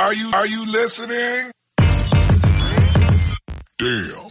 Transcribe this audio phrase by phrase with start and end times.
[0.00, 1.50] Are you, are you listening?
[3.80, 4.28] Damn.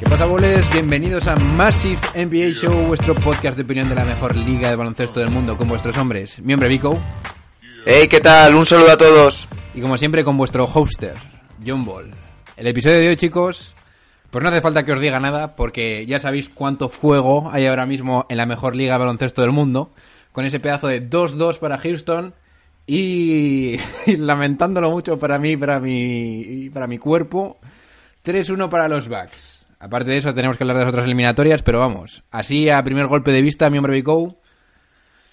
[0.00, 0.70] ¿Qué pasa, boles?
[0.70, 5.20] Bienvenidos a Massive NBA Show, vuestro podcast de opinión de la mejor liga de baloncesto
[5.20, 6.40] del mundo con vuestros hombres.
[6.40, 6.98] Mi hombre Vico.
[7.84, 8.54] Hey, ¿qué tal?
[8.54, 9.50] Un saludo a todos.
[9.74, 11.12] Y como siempre, con vuestro hoster,
[11.64, 12.10] John Ball.
[12.56, 13.74] El episodio de hoy, chicos,
[14.30, 17.84] pues no hace falta que os diga nada, porque ya sabéis cuánto fuego hay ahora
[17.84, 19.92] mismo en la mejor liga de baloncesto del mundo,
[20.32, 22.32] con ese pedazo de 2-2 para Houston
[22.86, 27.58] y, y lamentándolo mucho para mí, para mi, para mi cuerpo,
[28.24, 29.66] 3-1 para los Bucks.
[29.78, 33.06] Aparte de eso, tenemos que hablar de las otras eliminatorias, pero vamos, así a primer
[33.06, 34.36] golpe de vista, mi hombre Vico,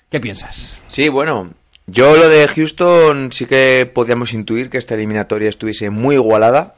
[0.09, 0.77] ¿qué piensas?
[0.89, 1.49] Sí, bueno,
[1.87, 6.75] yo lo de Houston sí que podíamos intuir que esta eliminatoria estuviese muy igualada,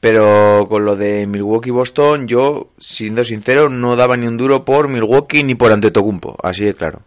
[0.00, 5.44] pero con lo de Milwaukee-Boston, yo, siendo sincero, no daba ni un duro por Milwaukee
[5.44, 7.02] ni por Antetokounmpo, así de claro.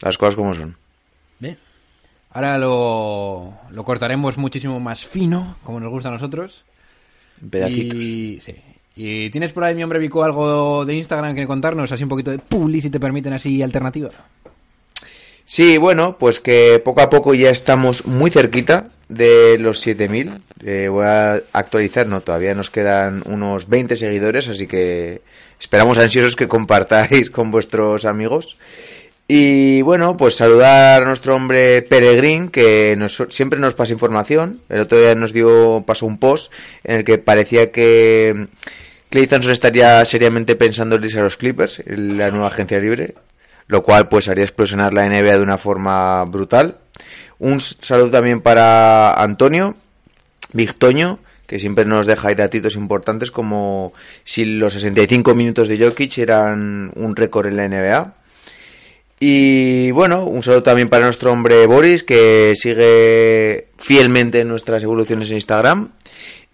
[0.00, 0.76] Las cosas como son.
[2.34, 6.64] Ahora lo, lo cortaremos muchísimo más fino, como nos gusta a nosotros.
[7.50, 7.98] Pedacitos.
[7.98, 8.54] Y, sí.
[8.94, 11.92] ¿Y tienes por ahí, mi hombre Vico, algo de Instagram que contarnos?
[11.92, 14.10] Así un poquito de publi, si te permiten así, alternativa.
[15.44, 20.30] Sí, bueno, pues que poco a poco ya estamos muy cerquita de los 7000.
[20.64, 25.22] Eh, voy a actualizar, no, todavía nos quedan unos 20 seguidores, así que
[25.58, 28.56] esperamos ansiosos que compartáis con vuestros amigos.
[29.28, 34.60] Y bueno, pues saludar a nuestro hombre Peregrín, que nos- siempre nos pasa información.
[34.68, 36.52] El otro día nos dio, pasó un post
[36.84, 38.48] en el que parecía que
[39.08, 43.14] Clay estaría seriamente pensando en irse a los Clippers, la nueva agencia libre,
[43.68, 46.78] lo cual pues haría explosionar la NBA de una forma brutal.
[47.38, 49.76] Un saludo también para Antonio,
[50.52, 53.92] Victoño, que siempre nos deja datitos importantes como
[54.24, 58.14] si los 65 minutos de Jokic eran un récord en la NBA.
[59.24, 65.30] Y bueno, un saludo también para nuestro hombre Boris, que sigue fielmente en nuestras evoluciones
[65.30, 65.92] en Instagram.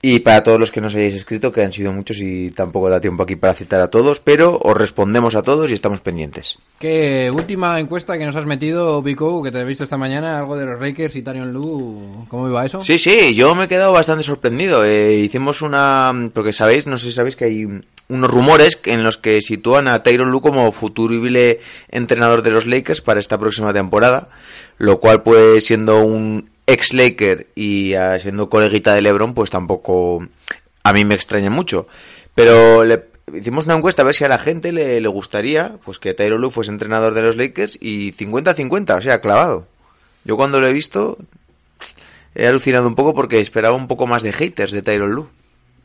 [0.02, 3.00] Y para todos los que nos hayáis escrito, que han sido muchos y tampoco da
[3.00, 6.58] tiempo aquí para citar a todos, pero os respondemos a todos y estamos pendientes.
[6.78, 10.54] ¿Qué última encuesta que nos has metido, Vico, que te he visto esta mañana, algo
[10.54, 12.26] de los Lakers y Tarion Lu?
[12.28, 12.82] ¿Cómo iba eso?
[12.82, 14.84] Sí, sí, yo me he quedado bastante sorprendido.
[14.84, 16.12] Eh, hicimos una...
[16.34, 17.66] Porque sabéis, no sé si sabéis que hay
[18.08, 23.00] unos rumores en los que sitúan a Tyron Lue como futurible entrenador de los Lakers
[23.00, 24.30] para esta próxima temporada,
[24.78, 30.26] lo cual pues siendo un ex Laker y ah, siendo coleguita de LeBron, pues tampoco
[30.82, 31.86] a mí me extraña mucho.
[32.34, 33.04] Pero le
[33.34, 36.50] hicimos una encuesta a ver si a la gente le, gustaría pues que Tyron Lue
[36.50, 39.66] fuese entrenador de los Lakers y 50-50, o sea, clavado.
[40.24, 41.18] Yo cuando lo he visto
[42.34, 45.26] he alucinado un poco porque esperaba un poco más de haters de Tyron Lue.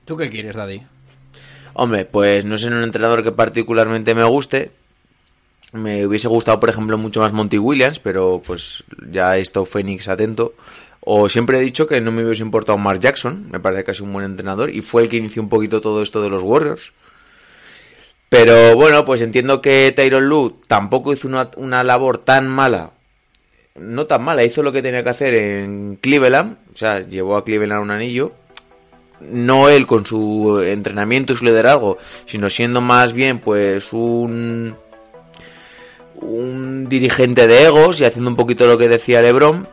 [0.05, 0.84] ¿Tú qué quieres, Daddy?
[1.73, 4.72] Hombre, pues no es un entrenador que particularmente me guste.
[5.72, 9.67] Me hubiese gustado, por ejemplo, mucho más Monty Williams, pero pues ya he estado
[10.07, 10.53] atento.
[11.01, 14.00] O siempre he dicho que no me hubiese importado Mark Jackson, me parece que es
[14.00, 16.94] un buen entrenador, y fue el que inició un poquito todo esto de los Warriors.
[18.29, 22.91] Pero bueno, pues entiendo que Tyron Lue tampoco hizo una, una labor tan mala.
[23.75, 27.44] No tan mala, hizo lo que tenía que hacer en Cleveland, o sea, llevó a
[27.44, 28.31] Cleveland un anillo,
[29.31, 34.75] no él con su entrenamiento y su liderazgo, sino siendo más bien pues un
[36.16, 39.67] un dirigente de egos y haciendo un poquito lo que decía LeBron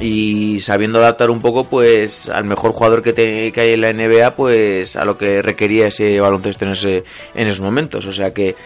[0.00, 3.92] y sabiendo adaptar un poco pues al mejor jugador que, te- que hay en la
[3.92, 7.04] NBA pues a lo que requería ese baloncesto en ese
[7.34, 8.56] en esos momentos, o sea que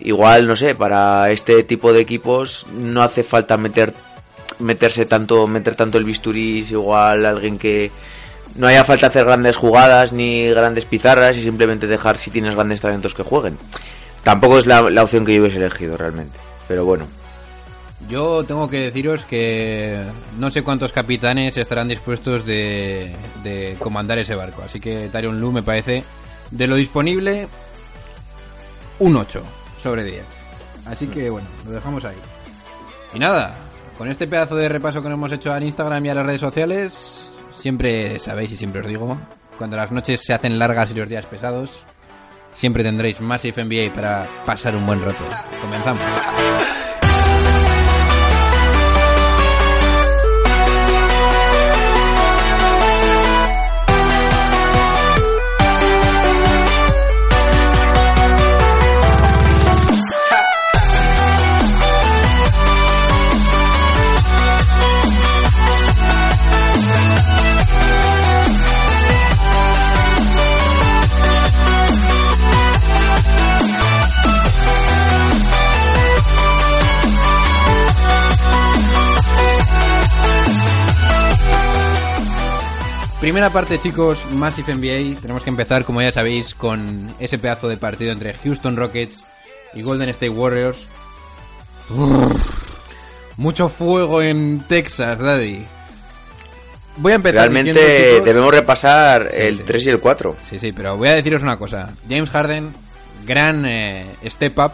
[0.00, 3.92] igual no sé, para este tipo de equipos no hace falta meter
[4.60, 7.90] meterse tanto meter tanto el bisturí, igual alguien que
[8.56, 12.80] no haya falta hacer grandes jugadas ni grandes pizarras y simplemente dejar si tienes grandes
[12.80, 13.56] talentos que jueguen.
[14.22, 16.38] Tampoco es la, la opción que yo hubiese elegido realmente.
[16.68, 17.06] Pero bueno.
[18.08, 20.02] Yo tengo que deciros que
[20.38, 24.62] no sé cuántos capitanes estarán dispuestos de, de comandar ese barco.
[24.62, 26.02] Así que Tarion Lu me parece,
[26.50, 27.46] de lo disponible,
[28.98, 29.42] un 8
[29.78, 30.24] sobre 10.
[30.86, 32.16] Así que bueno, lo dejamos ahí.
[33.14, 33.54] Y nada,
[33.98, 36.40] con este pedazo de repaso que nos hemos hecho al Instagram y a las redes
[36.40, 39.18] sociales, siempre sabéis y siempre os digo,
[39.58, 41.82] cuando las noches se hacen largas y los días pesados,
[42.54, 45.24] siempre tendréis Massive NBA para pasar un buen rato.
[45.60, 46.79] Comenzamos.
[83.20, 85.20] Primera parte, chicos, Massive NBA.
[85.20, 89.24] Tenemos que empezar, como ya sabéis, con ese pedazo de partido entre Houston Rockets
[89.74, 90.86] y Golden State Warriors.
[93.36, 95.66] mucho fuego en Texas, Daddy.
[96.96, 97.50] Voy a empezar.
[97.50, 99.62] Realmente diciendo, chicos- debemos repasar Sí, el sí.
[99.66, 100.36] 3 y el 4.
[100.48, 101.90] Sí, sí, pero voy a deciros una cosa.
[102.08, 102.72] James Harden,
[103.26, 104.72] gran eh, step up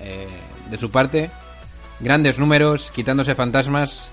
[0.00, 0.28] eh,
[0.70, 1.30] de su parte.
[1.98, 4.10] Grandes números, quitándose fantasmas.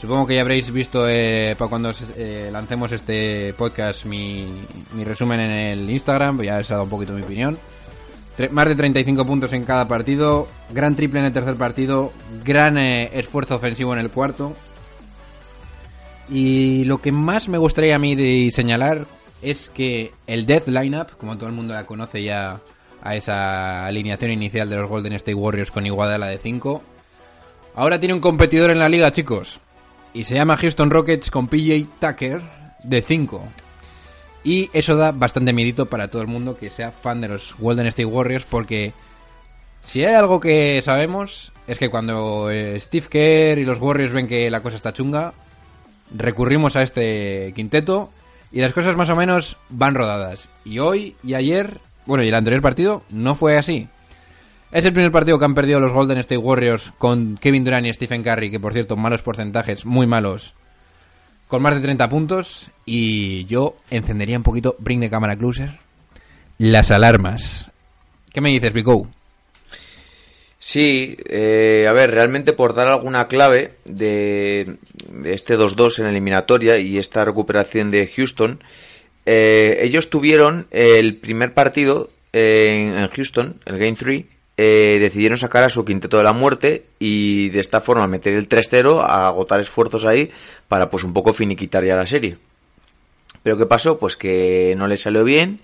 [0.00, 4.46] Supongo que ya habréis visto eh, para cuando eh, lancemos este podcast mi,
[4.92, 6.42] mi resumen en el Instagram.
[6.42, 7.58] Ya he dado un poquito mi opinión.
[8.50, 10.46] Más de 35 puntos en cada partido.
[10.70, 12.12] Gran triple en el tercer partido.
[12.44, 14.54] Gran eh, esfuerzo ofensivo en el cuarto.
[16.28, 19.06] Y lo que más me gustaría a mí de señalar
[19.40, 22.60] es que el Death Lineup, como todo el mundo la conoce ya
[23.02, 26.82] a esa alineación inicial de los Golden State Warriors con Iguadala de 5,
[27.76, 29.60] ahora tiene un competidor en la liga, chicos.
[30.16, 32.40] Y se llama Houston Rockets con PJ Tucker
[32.82, 33.42] de 5.
[34.44, 37.86] Y eso da bastante miedito para todo el mundo que sea fan de los Golden
[37.88, 38.94] State Warriors porque
[39.84, 44.26] si hay algo que sabemos es que cuando eh, Steve Kerr y los Warriors ven
[44.26, 45.34] que la cosa está chunga,
[46.10, 48.08] recurrimos a este quinteto
[48.50, 50.48] y las cosas más o menos van rodadas.
[50.64, 53.86] Y hoy y ayer, bueno, y el anterior partido no fue así.
[54.72, 57.92] Es el primer partido que han perdido los Golden State Warriors con Kevin Durant y
[57.92, 60.54] Stephen Curry, que por cierto, malos porcentajes, muy malos,
[61.46, 62.66] con más de 30 puntos.
[62.84, 65.78] Y yo encendería un poquito, bring the camera closer,
[66.58, 67.70] las alarmas.
[68.32, 69.08] ¿Qué me dices, Pico?
[70.58, 74.78] Sí, eh, a ver, realmente por dar alguna clave de,
[75.08, 78.62] de este 2-2 en eliminatoria y esta recuperación de Houston,
[79.26, 84.24] eh, ellos tuvieron el primer partido eh, en, en Houston, el Game 3,
[84.56, 88.48] eh, decidieron sacar a su quinteto de la muerte y de esta forma meter el
[88.48, 90.30] 3-0, a agotar esfuerzos ahí
[90.68, 92.38] para pues un poco finiquitar ya la serie.
[93.42, 93.98] Pero ¿qué pasó?
[93.98, 95.60] Pues que no le salió bien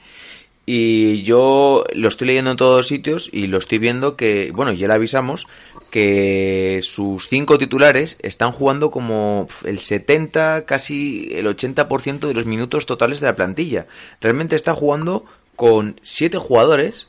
[0.65, 4.87] y yo lo estoy leyendo en todos sitios y lo estoy viendo que, bueno, ya
[4.87, 5.49] le avisamos
[5.91, 12.87] que sus cinco titulares están jugando como el 70, casi el 80% de los minutos
[12.87, 13.87] totales de la plantilla.
[14.21, 15.25] Realmente está jugando
[15.57, 17.09] con siete jugadores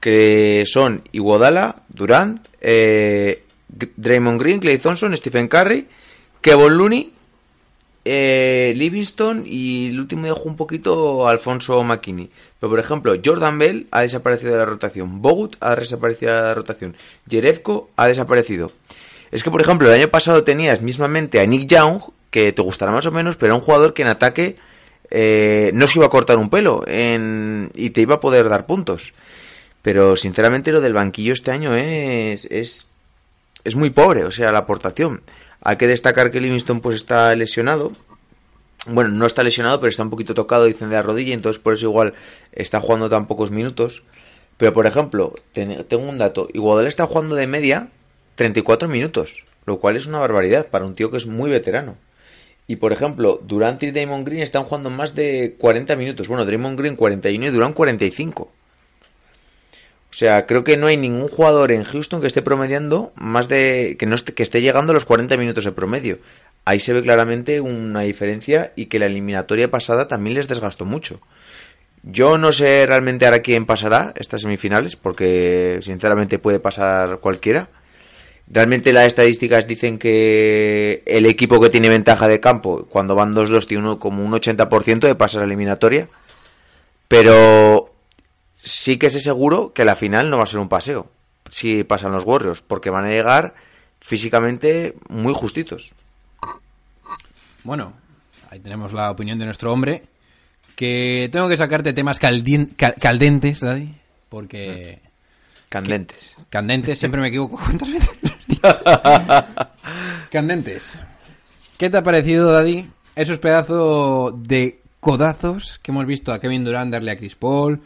[0.00, 5.86] que son Iguodala, Durant, eh, Draymond Green, Clay Thompson, Stephen Curry,
[6.40, 7.12] Kevin Looney
[8.04, 12.30] eh, Livingston y el último dejó un poquito Alfonso McKinney.
[12.58, 15.20] Pero por ejemplo, Jordan Bell ha desaparecido de la rotación.
[15.20, 16.96] Bogut ha desaparecido de la rotación.
[17.28, 18.72] Jerebko ha desaparecido.
[19.30, 22.00] Es que por ejemplo, el año pasado tenías mismamente a Nick Young,
[22.30, 24.56] que te gustará más o menos, pero era un jugador que en ataque
[25.10, 28.66] eh, no se iba a cortar un pelo en- y te iba a poder dar
[28.66, 29.12] puntos.
[29.82, 32.88] Pero sinceramente lo del banquillo este año es, es,
[33.64, 35.22] es muy pobre, o sea, la aportación.
[35.62, 37.92] Hay que destacar que Livingston pues está lesionado.
[38.86, 41.74] Bueno, no está lesionado, pero está un poquito tocado, dicen de la rodilla, entonces por
[41.74, 42.14] eso igual
[42.52, 44.02] está jugando tan pocos minutos.
[44.56, 47.88] Pero por ejemplo, ten- tengo un dato, Iguodala está jugando de media
[48.36, 51.96] 34 minutos, lo cual es una barbaridad para un tío que es muy veterano.
[52.66, 56.28] Y por ejemplo, Durant y Draymond Green están jugando más de 40 minutos.
[56.28, 58.52] Bueno, Draymond Green 41 y Durant 45.
[60.10, 63.96] O sea, creo que no hay ningún jugador en Houston que esté promediando más de.
[63.98, 66.18] que no esté, que esté llegando a los 40 minutos de promedio.
[66.64, 71.20] Ahí se ve claramente una diferencia y que la eliminatoria pasada también les desgastó mucho.
[72.02, 77.68] Yo no sé realmente ahora quién pasará estas semifinales, porque sinceramente puede pasar cualquiera.
[78.48, 83.66] Realmente las estadísticas dicen que el equipo que tiene ventaja de campo, cuando van 2-2,
[83.66, 86.08] tiene uno, como un 80% de pasar a la eliminatoria.
[87.06, 87.92] Pero
[88.62, 91.10] sí que sé seguro que la final no va a ser un paseo,
[91.50, 93.54] si pasan los Warriors, porque van a llegar
[94.00, 95.92] físicamente muy justitos.
[97.64, 97.92] Bueno,
[98.50, 100.04] ahí tenemos la opinión de nuestro hombre.
[100.76, 103.94] Que tengo que sacarte temas caldien- cal- caldentes, Daddy.
[104.30, 105.00] Porque.
[105.68, 106.36] Candentes.
[106.48, 107.58] Candentes, siempre me equivoco.
[107.62, 108.18] ¿Cuántas veces?
[110.30, 110.98] Candentes.
[111.76, 112.88] ¿Qué te ha parecido, Daddy?
[113.14, 117.80] Esos pedazos de codazos que hemos visto a Kevin Durant darle a Chris Paul.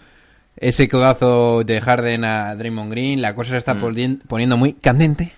[0.57, 3.21] Ese codazo de Harden a Draymond Green.
[3.23, 5.33] La cosa se está polien- poniendo muy candente.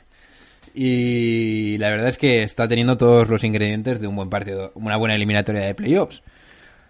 [0.74, 4.96] Y la verdad es que está teniendo todos los ingredientes de un buen partido, una
[4.98, 6.22] buena eliminatoria de playoffs.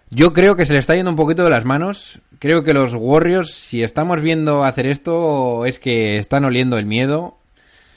[0.09, 2.19] Yo creo que se le está yendo un poquito de las manos.
[2.39, 7.37] Creo que los Warriors, si estamos viendo hacer esto, es que están oliendo el miedo.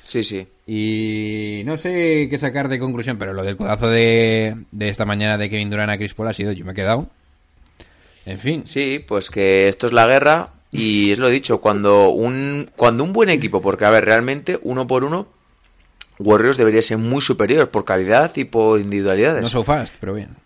[0.05, 0.47] Sí, sí.
[0.67, 5.39] Y no sé qué sacar de conclusión, pero lo del codazo de, de esta mañana
[5.39, 7.09] de Kevin Durant a Chris Paul ha sido, yo me he quedado.
[8.27, 8.65] En fin.
[8.67, 13.13] Sí, pues que esto es la guerra y es lo dicho, cuando un, cuando un
[13.13, 15.27] buen equipo, porque a ver, realmente uno por uno,
[16.19, 19.43] Warriors debería ser muy superior por calidad y por individualidades.
[19.43, 20.37] No so fast, pero bien.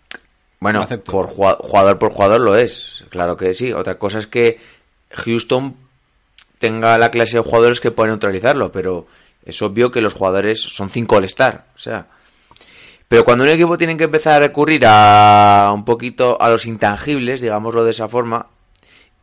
[0.59, 3.71] Bueno, por jugador por jugador lo es, claro que sí.
[3.71, 4.57] Otra cosa es que
[5.11, 5.75] Houston
[6.57, 9.05] tenga la clase de jugadores que pueden neutralizarlo, pero
[9.45, 12.07] es obvio que los jugadores son cinco all-star, o sea.
[13.07, 17.41] Pero cuando un equipo tiene que empezar a recurrir a un poquito a los intangibles,
[17.41, 18.47] digámoslo de esa forma,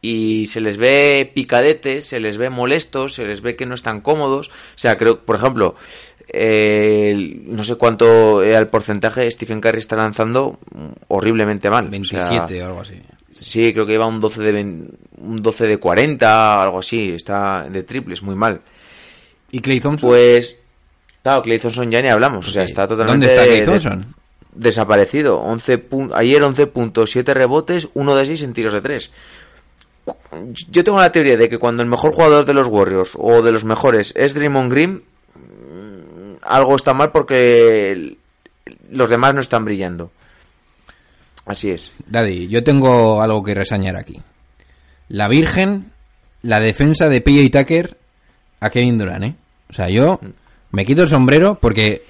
[0.01, 4.01] y se les ve picadetes, se les ve molestos, se les ve que no están
[4.01, 4.49] cómodos.
[4.49, 5.77] O sea, creo, por ejemplo,
[6.29, 10.59] eh, no sé cuánto era el porcentaje, Stephen Curry está lanzando
[11.09, 11.87] horriblemente mal.
[11.87, 13.01] O sea, 27 o algo así.
[13.33, 14.63] Sí, creo que iba un 12 de,
[15.19, 18.61] un 12 de 40, algo así, está de triples, muy mal.
[19.51, 20.09] ¿Y Clay Thompson?
[20.09, 20.62] Pues,
[21.23, 24.15] claro, Clay Thompson ya ni hablamos, o sea, está totalmente ¿Dónde está Clay Thompson?
[24.55, 25.39] desaparecido.
[25.41, 29.11] 11 pun- ayer 11.7 rebotes, 1 de 6 en tiros de 3.
[30.71, 33.53] Yo tengo la teoría de que cuando el mejor jugador de los Warriors o de
[33.53, 35.03] los mejores es Draymond Green,
[35.35, 38.17] mm, algo está mal porque
[38.91, 40.11] los demás no están brillando.
[41.47, 41.93] Así es.
[42.07, 44.21] Daddy, yo tengo algo que reseñar aquí.
[45.09, 45.93] La Virgen,
[46.43, 47.97] la defensa de PJ Tucker
[48.61, 49.35] a Kevin Durant, ¿eh?
[49.71, 50.21] O sea, yo
[50.73, 52.03] me quito el sombrero porque,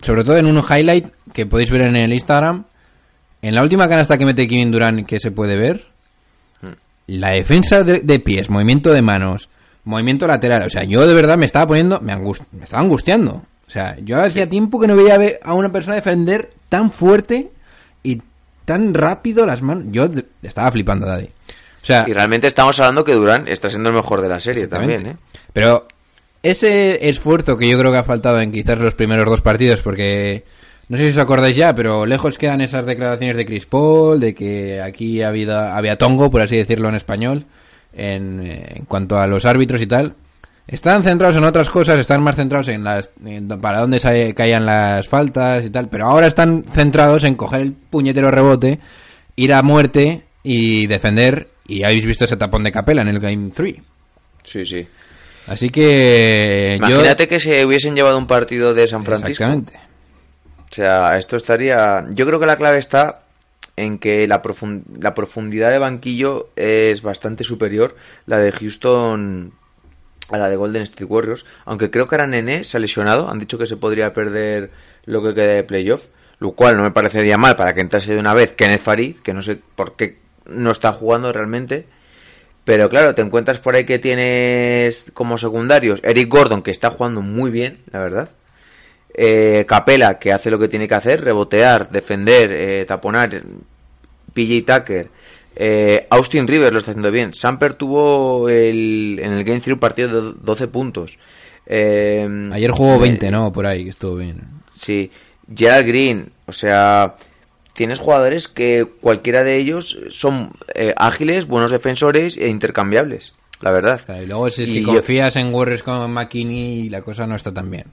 [0.00, 2.64] sobre todo en un highlight que podéis ver en el Instagram,
[3.42, 5.86] en la última canasta que mete Kevin Durant que se puede ver,
[7.06, 9.48] la defensa de, de pies, movimiento de manos,
[9.84, 13.42] movimiento lateral, o sea, yo de verdad me estaba poniendo, me, angust- me estaba angustiando.
[13.66, 17.50] O sea, yo hacía tiempo que no veía ve- a una persona defender tan fuerte
[18.02, 18.20] y
[18.64, 19.84] tan rápido las manos.
[19.88, 20.08] Yo
[20.42, 21.26] estaba flipando, Daddy.
[21.26, 24.66] O sea, Y realmente estamos hablando que Durán está siendo el mejor de la serie
[24.68, 25.16] también, ¿eh?
[25.52, 25.86] Pero
[26.42, 30.44] ese esfuerzo que yo creo que ha faltado en quizás los primeros dos partidos, porque
[30.88, 34.34] no sé si os acordáis ya, pero lejos quedan esas declaraciones de Chris Paul, de
[34.34, 37.44] que aquí había, había tongo, por así decirlo en español,
[37.92, 40.14] en, cuanto a los árbitros y tal.
[40.66, 44.66] Están centrados en otras cosas, están más centrados en las en para dónde se caían
[44.66, 48.78] las faltas y tal, pero ahora están centrados en coger el puñetero rebote,
[49.36, 51.48] ir a muerte y defender.
[51.66, 53.76] Y habéis visto ese tapón de capela en el Game 3.
[54.42, 54.86] Sí, sí.
[55.50, 56.86] Así que yo...
[56.86, 59.44] Imagínate que se hubiesen llevado un partido de San Francisco.
[59.44, 59.72] Exactamente.
[60.70, 62.06] O sea, esto estaría.
[62.10, 63.22] Yo creo que la clave está
[63.76, 69.52] en que la, profun- la profundidad de banquillo es bastante superior la de Houston
[70.30, 71.44] a la de Golden State Warriors.
[71.64, 73.28] Aunque creo que ahora Nene se ha lesionado.
[73.28, 74.70] Han dicho que se podría perder
[75.04, 76.06] lo que queda de playoff.
[76.38, 79.34] Lo cual no me parecería mal para que entrase de una vez Kenneth Farid, que
[79.34, 81.86] no sé por qué no está jugando realmente.
[82.70, 87.20] Pero claro, te encuentras por ahí que tienes como secundarios Eric Gordon, que está jugando
[87.20, 88.30] muy bien, la verdad.
[89.12, 93.42] Eh, Capela, que hace lo que tiene que hacer, rebotear, defender, eh, taponar.
[94.32, 95.08] PJ Tucker.
[95.56, 97.34] Eh, Austin Rivers lo está haciendo bien.
[97.34, 101.18] Samper tuvo el, en el Game 3 un partido de 12 puntos.
[101.66, 103.52] Eh, Ayer jugó eh, 20, ¿no?
[103.52, 104.42] Por ahí, que estuvo bien.
[104.76, 105.10] Sí,
[105.52, 107.16] Gerald Green, o sea,
[107.72, 114.00] tienes jugadores que cualquiera de ellos son eh, ágiles, buenos defensores e intercambiables, la verdad.
[114.04, 117.26] Claro, y luego si es que Y yo- confías en Warriors con McKinney la cosa
[117.26, 117.86] no está tan bien.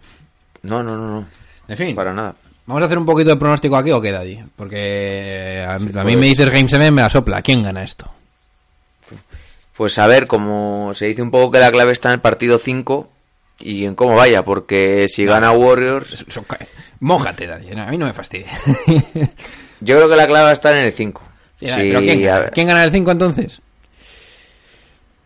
[0.64, 1.28] No, no, no, no,
[1.68, 2.36] En fin, para nada.
[2.66, 4.40] vamos a hacer un poquito de pronóstico aquí o qué, Daddy.
[4.56, 7.42] Porque a mí, a mí Pues- me dices Game 7, me la sopla.
[7.42, 8.12] ¿Quién gana esto?
[9.76, 12.58] Pues a ver, como se dice un poco que la clave está en el partido
[12.58, 13.10] 5
[13.60, 16.26] y en cómo vaya, porque si gana Warriors.
[17.00, 17.76] Mójate, Daddy.
[17.76, 18.48] no, a mí no me fastidie.
[19.82, 21.22] yo creo que la clave va a estar en el 5.
[21.60, 22.30] Sí, pero ¿quién.
[22.54, 23.62] ¿Quién gana el 5 entonces?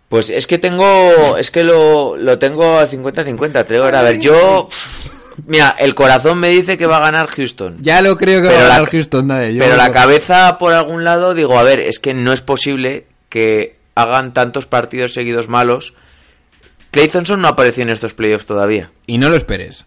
[0.09, 3.95] Pues es que tengo, es que lo, lo tengo al 50-50, Trevor.
[3.95, 4.67] A ver, yo,
[5.47, 7.77] mira, el corazón me dice que va a ganar Houston.
[7.79, 9.53] Ya lo creo que Pero va a la- ganar Houston, Daddy.
[9.55, 13.05] Yo- Pero la cabeza por algún lado digo, a ver, es que no es posible
[13.29, 15.93] que hagan tantos partidos seguidos malos.
[16.91, 18.91] Clay Thompson no apareció en estos playoffs todavía.
[19.07, 19.85] Y no lo esperes.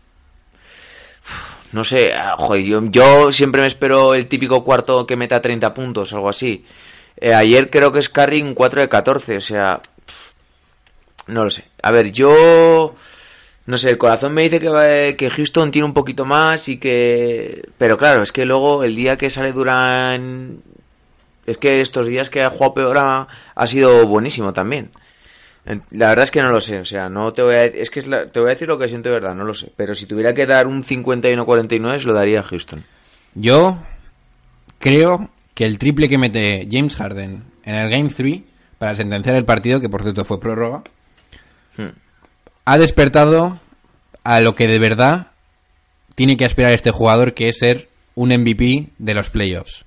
[1.75, 6.13] No sé, ah, joder, yo, siempre me espero el típico cuarto que meta 30 puntos,
[6.13, 6.65] algo así.
[7.17, 9.83] Eh, ayer creo que es Curry un 4 de 14, o sea...
[11.27, 11.65] No lo sé.
[11.83, 12.95] A ver, yo...
[13.67, 17.69] No sé, el corazón me dice que, que Houston tiene un poquito más y que...
[17.77, 20.63] Pero claro, es que luego el día que sale Durán...
[21.45, 24.93] Es que estos días que ha jugado peor ha, ha sido buenísimo también.
[25.93, 28.01] La verdad es que no lo sé, o sea, no te voy a es que
[28.01, 29.95] es la- te voy a decir lo que siento de verdad, no lo sé, pero
[29.95, 32.85] si tuviera que dar un 51-49 se lo daría a Houston.
[33.35, 33.83] Yo
[34.79, 38.43] creo que el triple que mete James Harden en el Game 3
[38.79, 40.83] para sentenciar el partido, que por cierto fue prórroga,
[41.77, 41.89] Hmm.
[42.67, 43.59] ha despertado
[44.23, 45.29] a lo que de verdad
[46.15, 49.85] tiene que aspirar este jugador, que es ser un MVP de los playoffs.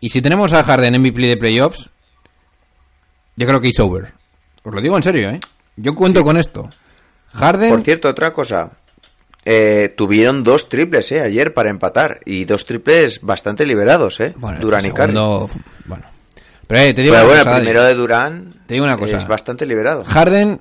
[0.00, 1.90] Y si tenemos a Harden MVP de playoffs,
[3.36, 4.12] yo creo que es over.
[4.62, 5.40] Os lo digo en serio, ¿eh?
[5.76, 6.68] Yo cuento con esto.
[7.32, 7.70] Harden...
[7.70, 8.72] Por cierto, otra cosa,
[9.44, 14.34] eh, tuvieron dos triples eh, ayer para empatar y dos triples bastante liberados, eh.
[14.36, 15.14] Bueno, Durán y Curry.
[15.14, 16.04] Bueno.
[16.66, 19.16] Pero eh, te digo Pero bueno, cosa, el primero de Durán Te digo una cosa.
[19.16, 20.04] es bastante liberado.
[20.04, 20.60] Harden,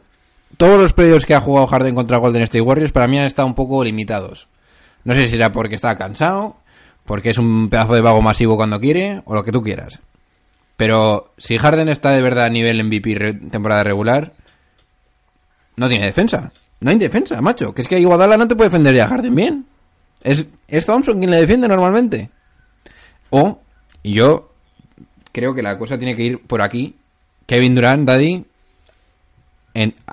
[0.58, 3.48] todos los periodos que ha jugado Harden contra Golden State Warriors para mí han estado
[3.48, 4.48] un poco limitados.
[5.04, 6.58] No sé si será porque está cansado,
[7.06, 10.00] porque es un pedazo de vago masivo cuando quiere, o lo que tú quieras.
[10.80, 14.32] Pero si Harden está de verdad a nivel MVP re- temporada regular,
[15.76, 16.54] no tiene defensa.
[16.80, 17.74] No hay defensa, macho.
[17.74, 19.66] Que es que Iguodala no te puede defender ya a Harden bien.
[20.24, 22.30] Es, es Thompson quien le defiende normalmente.
[23.30, 23.60] O,
[24.04, 24.54] y yo
[25.34, 26.96] creo que la cosa tiene que ir por aquí.
[27.46, 28.46] Kevin Durant, Daddy,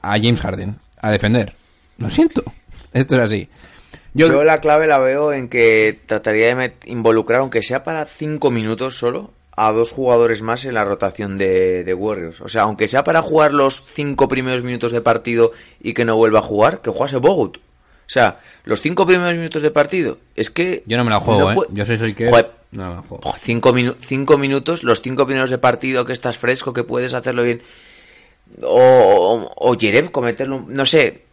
[0.03, 1.53] a James Harden, a defender.
[1.99, 2.43] Lo siento.
[2.93, 3.49] Esto es así.
[4.15, 8.51] Yo, Yo la clave la veo en que trataría de involucrar, aunque sea para cinco
[8.51, 12.41] minutos solo, a dos jugadores más en la rotación de, de Warriors.
[12.43, 16.15] O sea, aunque sea para jugar los cinco primeros minutos de partido y que no
[16.17, 17.57] vuelva a jugar, que jugase Bogut.
[17.57, 20.85] O sea, los cinco primeros minutos de partido, es que...
[20.87, 21.67] yo no me la juego, no ¿eh?
[21.71, 22.29] Yo soy soy que...
[22.29, 23.35] Joder, No me la juego.
[23.39, 27.43] Cinco, minu- cinco minutos, los cinco primeros de partido que estás fresco, que puedes hacerlo
[27.43, 27.63] bien.
[28.63, 28.69] O,
[29.59, 31.26] o, o Jerem cometerlo, no sé.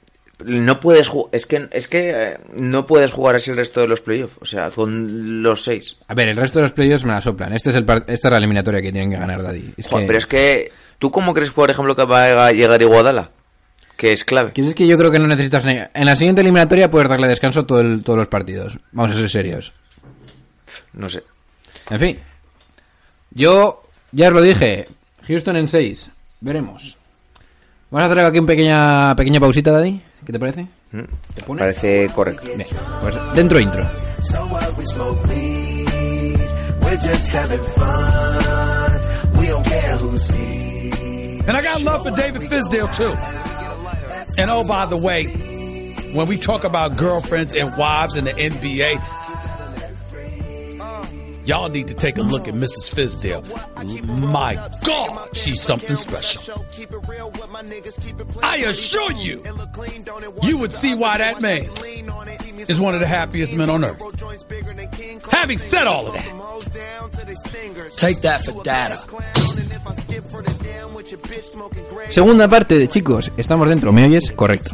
[0.45, 4.01] No puedes es que es que eh, no puedes jugar así el resto de los
[4.01, 5.97] playoffs, o sea, con los seis.
[6.07, 7.53] A ver, el resto de los playoffs me la soplan.
[7.53, 9.73] Este es el esta es la eliminatoria que tienen que ganar, Daddy.
[9.77, 9.99] Es que...
[10.05, 13.29] pero es que ¿tú cómo crees por ejemplo que va a llegar Iguodala?
[13.95, 14.51] Que es clave.
[14.55, 15.63] Es que yo creo que no necesitas...
[15.65, 18.79] En la siguiente eliminatoria puedes darle descanso todo el- todos los partidos.
[18.91, 19.71] Vamos a ser serios.
[20.93, 21.23] No sé.
[21.91, 22.19] En fin.
[23.31, 24.87] Yo ya os lo dije.
[25.27, 26.09] Houston en 6.
[26.41, 26.97] Veremos.
[27.93, 30.01] Vamos a hacer aquí una pequeña, pequeña pausita, Daddy.
[30.25, 30.63] ¿Qué te parece?
[30.93, 31.01] Mm,
[31.35, 31.61] ¿Te pones?
[31.61, 32.43] Parece correcto.
[32.43, 32.65] Bien.
[33.01, 33.87] Pues dentro intro.
[41.45, 43.13] And I got love for David Fisdale too.
[44.41, 45.27] And oh, by the way,
[46.13, 48.99] when we talk about girlfriends and wives in the NBA,
[51.45, 52.93] y'all need to take a look at Mrs.
[52.93, 53.43] Fisdale.
[54.29, 56.41] My God, she's something special.
[58.41, 59.43] I assure you,
[60.43, 61.65] you would see why that man
[62.67, 64.01] is one of the happiest men on earth.
[65.31, 66.53] Having said all of that,
[67.95, 68.99] Take that for data.
[72.09, 73.31] Segunda parte de chicos.
[73.37, 73.91] Estamos dentro.
[73.91, 74.31] ¿Me oyes?
[74.31, 74.71] Correcto.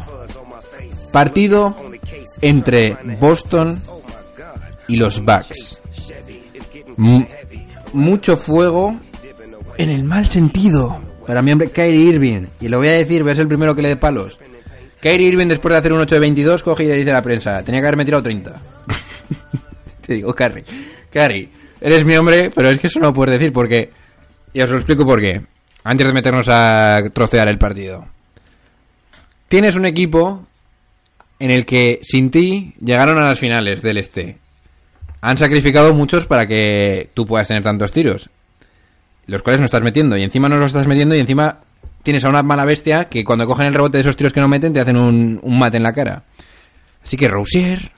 [1.12, 1.76] Partido
[2.42, 3.82] entre Boston
[4.88, 5.82] y los Bucks.
[7.94, 9.00] Mucho fuego
[9.78, 11.02] en el mal sentido.
[11.26, 12.48] Para mi hombre Kyrie Irving.
[12.60, 14.38] Y lo voy a decir, voy a ser el primero que le dé palos.
[15.00, 17.22] Kyrie Irving después de hacer un 8 de 22 coge y le dice a la
[17.22, 18.54] prensa, tenía que haberme tirado 30.
[20.02, 20.66] Te digo, Carrie.
[21.12, 23.92] Carrie, eres mi hombre, pero es que eso no lo puedes decir porque...
[24.52, 25.42] Y os lo explico por qué.
[25.84, 28.08] Antes de meternos a trocear el partido.
[29.48, 30.46] Tienes un equipo
[31.38, 34.38] en el que sin ti llegaron a las finales del este.
[35.22, 38.30] Han sacrificado muchos para que tú puedas tener tantos tiros.
[39.28, 40.18] Los cuales no estás metiendo.
[40.18, 41.60] Y encima no los estás metiendo y encima
[42.04, 44.48] tienes a una mala bestia que cuando cogen el rebote de esos tiros que no
[44.48, 46.24] meten te hacen un, mate en la cara.
[47.04, 47.92] Así que Rousier,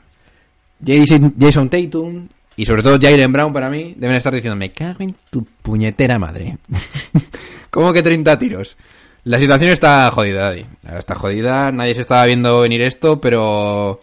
[0.85, 5.03] Jason, Jason Tatum y sobre todo Jalen Brown para mí deben estar diciendo me cago
[5.03, 6.57] en tu puñetera madre.
[7.69, 8.77] ¿Cómo que 30 tiros?
[9.23, 10.65] La situación está jodida, Daddy.
[10.97, 14.01] Está jodida, nadie se estaba viendo venir esto, pero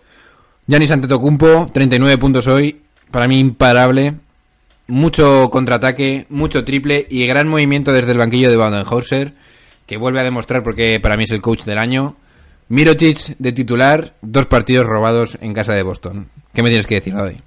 [0.66, 4.14] Giannis Antetokounmpo, 39 puntos hoy, para mí imparable.
[4.86, 9.34] Mucho contraataque, mucho triple y gran movimiento desde el banquillo de Baden-Hauser,
[9.86, 12.16] que vuelve a demostrar porque para mí es el coach del año.
[12.68, 16.28] Mirotic de titular, dos partidos robados en casa de Boston.
[16.54, 17.40] ¿Qué me tienes que decir, Daddy?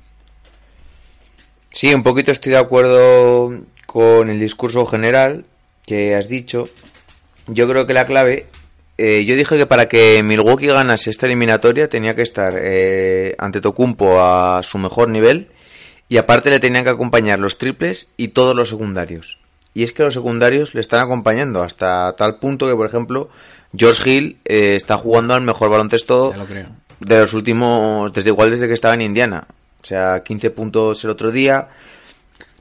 [1.71, 5.45] Sí, un poquito estoy de acuerdo con el discurso general
[5.85, 6.69] que has dicho.
[7.47, 8.47] Yo creo que la clave,
[9.03, 13.61] eh, yo dije que para que Milwaukee ganase esta eliminatoria tenía que estar eh, ante
[13.61, 15.47] Tocumpo a su mejor nivel
[16.09, 19.37] y aparte le tenían que acompañar los triples y todos los secundarios.
[19.73, 23.29] Y es que los secundarios le están acompañando hasta tal punto que, por ejemplo,
[23.75, 26.67] George Hill eh, está jugando al mejor baloncesto lo creo.
[26.99, 29.47] de los últimos, desde igual desde que estaba en Indiana.
[29.81, 31.69] O sea, 15 puntos el otro día.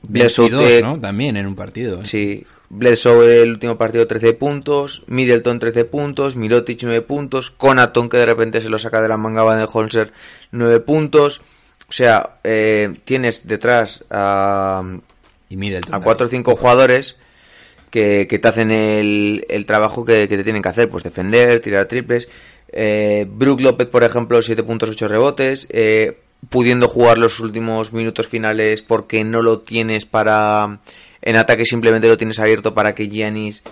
[0.03, 0.99] Bledsoe 22, te- ¿no?
[0.99, 2.01] También en un partido.
[2.01, 2.05] ¿eh?
[2.05, 8.15] Sí, Bledsoe el último partido 13 puntos, Middleton 13 puntos, Mirotic 9 puntos, Conaton que
[8.15, 10.13] de repente se lo saca de la manga del Holzer
[10.51, 11.41] 9 puntos.
[11.89, 14.83] O sea, eh, tienes detrás a,
[15.49, 15.93] Y Middleton.
[15.93, 16.43] a 4 o también.
[16.43, 17.17] 5 jugadores
[17.89, 21.59] que, que te hacen el, el trabajo que, que te tienen que hacer, pues defender,
[21.59, 22.29] tirar triples.
[22.71, 28.27] Eh, Brook López, por ejemplo, 7 puntos, 8 rebotes, eh, pudiendo jugar los últimos minutos
[28.27, 30.79] finales porque no lo tienes para...
[31.21, 33.63] En ataque simplemente lo tienes abierto para que Giannis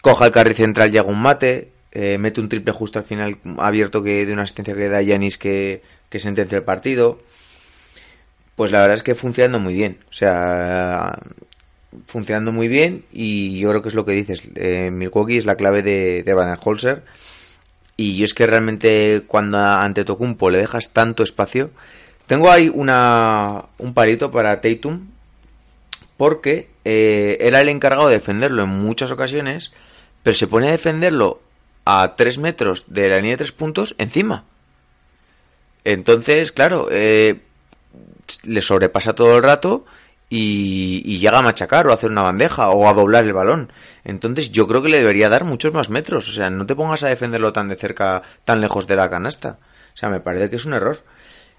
[0.00, 1.70] coja el carril central y haga un mate.
[1.92, 5.38] eh, mete un triple justo al final abierto que de una asistencia que da Yanis
[5.38, 7.20] que, que sentencia el partido.
[8.56, 9.98] Pues la verdad es que funcionando muy bien.
[10.10, 11.18] O sea,
[12.06, 14.42] funcionando muy bien y yo creo que es lo que dices.
[14.56, 17.02] Eh, Milwaukee es la clave de, de Van Holzer.
[17.96, 21.70] Y yo es que realmente cuando ante Tocumpo le dejas tanto espacio.
[22.26, 25.13] Tengo ahí una, un palito para Tatum.
[26.16, 29.72] Porque eh, era el encargado de defenderlo en muchas ocasiones.
[30.22, 31.40] Pero se pone a defenderlo
[31.84, 34.44] a 3 metros de la línea de 3 puntos encima.
[35.84, 37.40] Entonces, claro, eh,
[38.44, 39.84] le sobrepasa todo el rato
[40.30, 43.70] y, y llega a machacar o a hacer una bandeja o a doblar el balón.
[44.04, 46.28] Entonces yo creo que le debería dar muchos más metros.
[46.28, 49.58] O sea, no te pongas a defenderlo tan de cerca, tan lejos de la canasta.
[49.94, 51.02] O sea, me parece que es un error.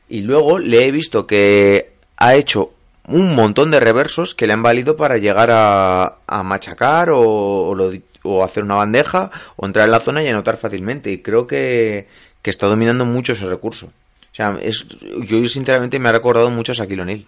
[0.07, 2.71] Y luego le he visto que ha hecho
[3.07, 7.75] un montón de reversos que le han valido para llegar a, a machacar o, o
[7.75, 7.91] lo-
[8.23, 11.11] o hacer una bandeja o entrar en la zona y anotar fácilmente.
[11.11, 12.07] Y creo que,
[12.41, 13.85] que está dominando mucho ese recurso.
[13.87, 14.87] O sea, es,
[15.27, 17.25] yo sinceramente me ha recordado mucho a Shaquille O'Neal.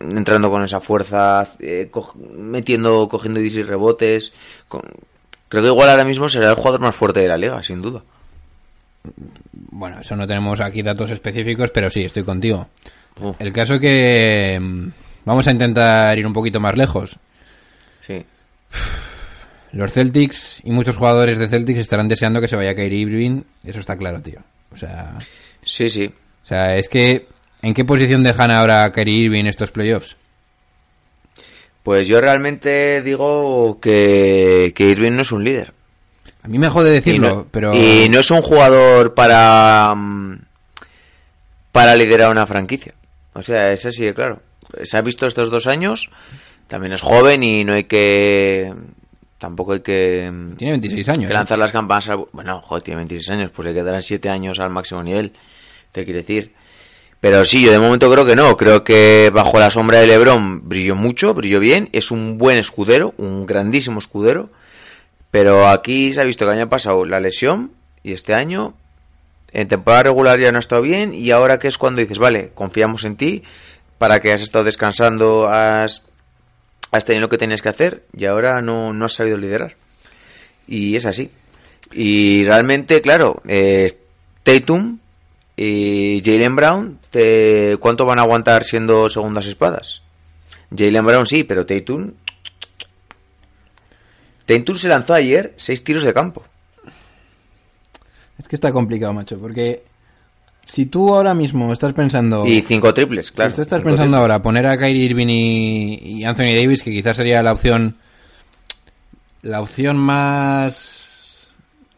[0.00, 4.32] Entrando con esa fuerza, eh, co- metiendo, cogiendo 16 rebotes.
[4.68, 4.80] con-
[5.50, 8.02] creo que igual ahora mismo será el jugador más fuerte de la liga, sin duda.
[9.52, 12.68] Bueno, eso no tenemos aquí datos específicos, pero sí, estoy contigo.
[13.38, 14.88] El caso que mm,
[15.24, 17.16] vamos a intentar ir un poquito más lejos.
[18.00, 18.24] sí.
[19.72, 23.80] Los Celtics y muchos jugadores de Celtics estarán deseando que se vaya Kyrie Irving, eso
[23.80, 24.40] está claro, tío.
[24.70, 25.14] O sea,
[25.64, 26.12] Sí, sí.
[26.44, 27.26] o sea, es que
[27.62, 30.16] ¿en qué posición dejan ahora a Kyrie Irving estos playoffs?
[31.82, 35.72] Pues yo realmente digo que, que Irving no es un líder.
[36.42, 40.38] A mí me jode decirlo, y no, pero y no es un jugador para mm,
[41.72, 42.92] para liderar una franquicia.
[43.32, 44.42] O sea, es así de claro.
[44.84, 46.10] Se ha visto estos dos años.
[46.68, 48.72] También es joven y no hay que
[49.38, 51.26] tampoco hay que, mm, tiene 26 años.
[51.26, 51.34] que ¿eh?
[51.34, 52.08] lanzar las campanas.
[52.08, 55.32] al- Bueno, joder, tiene 26 años, pues le quedarán 7 años al máximo nivel.
[55.90, 56.52] Te quiere decir.
[57.20, 58.56] Pero sí, yo de momento creo que no.
[58.56, 61.88] Creo que bajo la sombra de LeBron brilló mucho, brilló bien.
[61.92, 64.50] Es un buen escudero, un grandísimo escudero.
[65.30, 68.74] Pero aquí se ha visto que el año pasado la lesión y este año
[69.52, 72.50] en temporada regular ya no ha estado bien y ahora que es cuando dices, vale,
[72.54, 73.42] confiamos en ti
[74.02, 76.02] para que has estado descansando, has,
[77.06, 79.76] tenido lo que tenías que hacer y ahora no, no has sabido liderar.
[80.66, 81.30] Y es así.
[81.92, 83.86] Y realmente, claro, eh,
[85.56, 90.02] y Jalen Brown, te, ¿cuánto van a aguantar siendo segundas espadas?
[90.76, 92.14] Jalen Brown sí, pero Tatum...
[94.46, 96.44] Tatum se lanzó ayer seis tiros de campo.
[98.36, 99.84] Es que está complicado, macho, porque
[100.64, 103.50] si tú ahora mismo estás pensando Y cinco triples, claro.
[103.50, 104.20] si tú estás cinco pensando triples.
[104.20, 107.96] ahora poner a Kyrie Irving y, y Anthony Davis, que quizás sería la opción
[109.42, 111.48] la opción más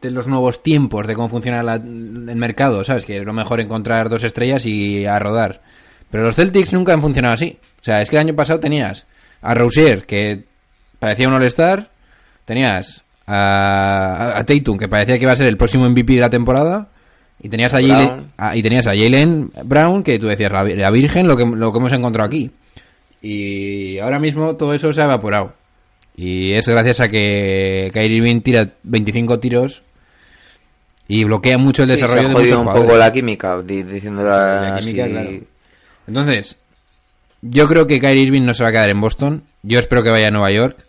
[0.01, 3.05] de los nuevos tiempos de cómo funciona la- el mercado, ¿sabes?
[3.05, 5.63] Que es lo mejor encontrar dos estrellas y a rodar.
[6.11, 7.59] Pero los Celtics nunca han funcionado así.
[7.81, 9.07] O sea, es que el año pasado tenías
[9.43, 10.45] a Rousier, que
[10.99, 11.91] parecía un All-Star,
[12.45, 16.31] tenías a, a Tatum, que parecía que iba a ser el próximo MVP de la
[16.31, 16.89] temporada,
[17.43, 17.81] y tenías a.
[17.81, 21.45] Jalen, a- y tenías a Jalen Brown, que tú decías, la, la Virgen, lo que,
[21.45, 22.51] lo que hemos encontrado aquí.
[23.23, 25.55] Y ahora mismo todo eso se ha evaporado.
[26.17, 29.83] Y es gracias a que Kyrie Irving tira 25 tiros
[31.09, 32.87] y bloquea mucho el Sí, desarrollo se ha jodido un jugadores.
[32.89, 35.13] poco la química, di- diciéndola La química, así.
[35.13, 35.31] claro.
[36.07, 36.57] Entonces,
[37.43, 39.43] yo creo que Kyrie Irving no se va a quedar en Boston.
[39.63, 40.85] Yo espero que vaya a Nueva York.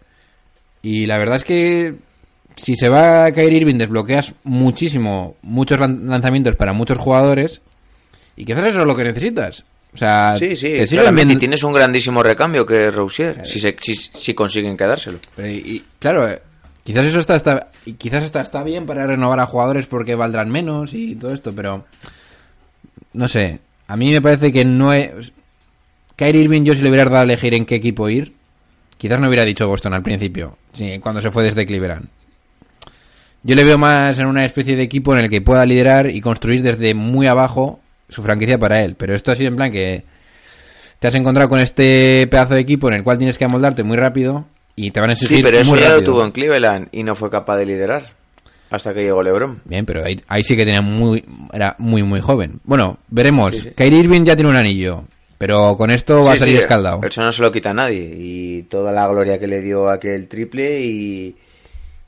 [0.82, 1.96] Y la verdad es que
[2.56, 7.62] si se va a Kyrie Irving desbloqueas muchísimo, muchos lan- lanzamientos para muchos jugadores.
[8.38, 9.64] Y quizás eso es lo que necesitas.
[9.94, 12.94] O sea, Sí, sí, te siguen claramente, viendo- y tienes un grandísimo recambio que es
[12.96, 15.20] Rousier, si, se- si, si consiguen quedárselo.
[15.36, 16.42] Pero, y- y, claro, eh,
[16.84, 20.52] quizás eso está, está- y quizás está, está bien para renovar a jugadores porque valdrán
[20.52, 21.86] menos y todo esto, pero
[23.14, 23.60] no sé.
[23.88, 25.32] A mí me parece que no es.
[26.18, 28.34] Kyrie Irving, yo si le hubiera dado a elegir en qué equipo ir,
[28.98, 32.08] quizás no hubiera dicho Boston al principio, sí, cuando se fue desde Cleveland.
[33.48, 36.20] Yo le veo más en una especie de equipo en el que pueda liderar y
[36.20, 37.80] construir desde muy abajo
[38.10, 38.96] su franquicia para él.
[38.98, 40.04] Pero esto ha sido en plan que
[41.00, 43.98] te has encontrado con este pedazo de equipo en el cual tienes que amoldarte muy
[43.98, 46.12] rápido y te van a exigir Sí, pero eso muy ya lo rápido.
[46.14, 48.14] tuvo en Cleveland y no fue capaz de liderar
[48.72, 49.62] hasta que llegó LeBron.
[49.64, 52.60] Bien, pero ahí, ahí sí que tenía muy, era muy, muy joven.
[52.64, 53.54] Bueno, veremos.
[53.54, 53.70] Sí, sí.
[53.76, 55.04] Kyrie Irving ya tiene un anillo,
[55.38, 57.02] pero con esto va a salir sí, escaldado.
[57.04, 60.28] Eso no se lo quita a nadie y toda la gloria que le dio aquel
[60.28, 61.36] triple y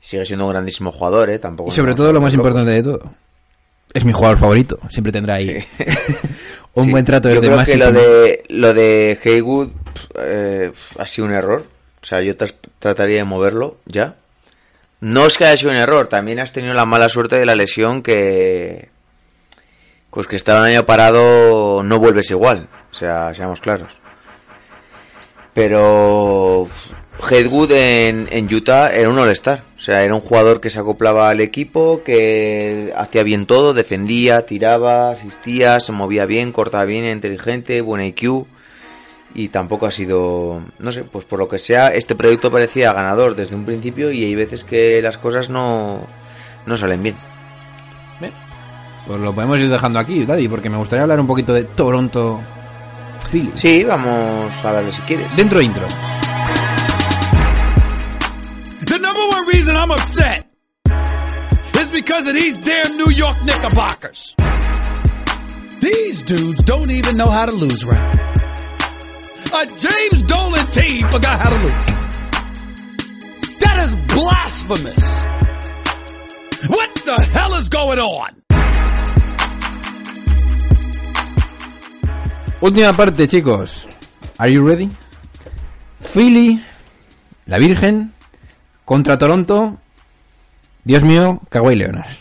[0.00, 1.38] sigue siendo un grandísimo jugador, ¿eh?
[1.38, 3.12] Tampoco Y sobre todo lo más importante de todo.
[3.94, 4.78] Es mi jugador favorito.
[4.90, 5.64] Siempre tendrá ahí
[6.74, 9.70] un Sí, buen trato Yo creo más que lo de, lo de Haywood
[10.18, 11.64] eh, ha sido un error.
[12.00, 12.36] O sea, yo
[12.78, 14.16] trataría de moverlo ya.
[15.00, 17.54] No es que haya sido un error, también has tenido la mala suerte de la
[17.54, 18.90] lesión que.
[20.10, 22.66] Pues que estar un año parado no vuelves igual.
[22.90, 23.98] O sea, seamos claros.
[25.54, 26.68] Pero.
[27.28, 29.64] Headwood en, en Utah era un all-star.
[29.76, 34.46] O sea, era un jugador que se acoplaba al equipo, que hacía bien todo, defendía,
[34.46, 38.46] tiraba, asistía, se movía bien, cortaba bien, era inteligente, buen IQ.
[39.34, 40.62] Y tampoco ha sido.
[40.78, 44.24] No sé, pues por lo que sea, este proyecto parecía ganador desde un principio y
[44.24, 46.00] hay veces que las cosas no,
[46.64, 47.14] no salen bien.
[48.20, 48.32] Bien.
[49.06, 52.40] Pues lo podemos ir dejando aquí, Daddy, porque me gustaría hablar un poquito de Toronto
[53.30, 53.60] Phillies.
[53.60, 55.36] Sí, vamos a darle si quieres.
[55.36, 55.86] Dentro intro.
[59.48, 60.46] Reason I'm upset
[61.80, 64.34] is because of these damn New York Knickerbockers.
[65.80, 68.14] These dudes don't even know how to lose right.
[69.54, 71.86] A James Dolan team forgot how to lose.
[73.60, 75.24] That is blasphemous.
[76.68, 78.42] What the hell is going on?
[82.60, 83.86] Última parte, chicos.
[84.38, 84.90] Are you ready?
[86.00, 86.60] Philly,
[87.46, 88.12] la Virgen,
[88.88, 89.76] contra Toronto.
[90.82, 92.10] Dios mío, Kawhi Leonard.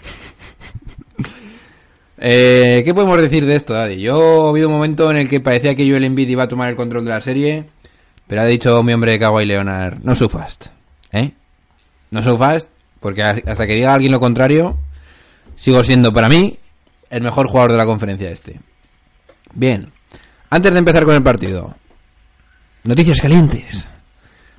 [2.20, 4.02] Eh, ¿Qué podemos decir de esto, Daddy?
[4.02, 6.68] Yo ha habido un momento en el que parecía que Joel Embiid iba a tomar
[6.68, 7.66] el control de la serie,
[8.26, 10.70] pero ha dicho mi hombre Kawhi Leonard, no so fast,
[11.12, 11.34] ¿eh?
[12.10, 14.80] No so fast, porque hasta que diga alguien lo contrario,
[15.56, 16.58] sigo siendo para mí
[17.12, 18.60] el mejor jugador de la conferencia este.
[19.54, 19.92] Bien,
[20.50, 21.76] antes de empezar con el partido,
[22.84, 23.88] noticias calientes.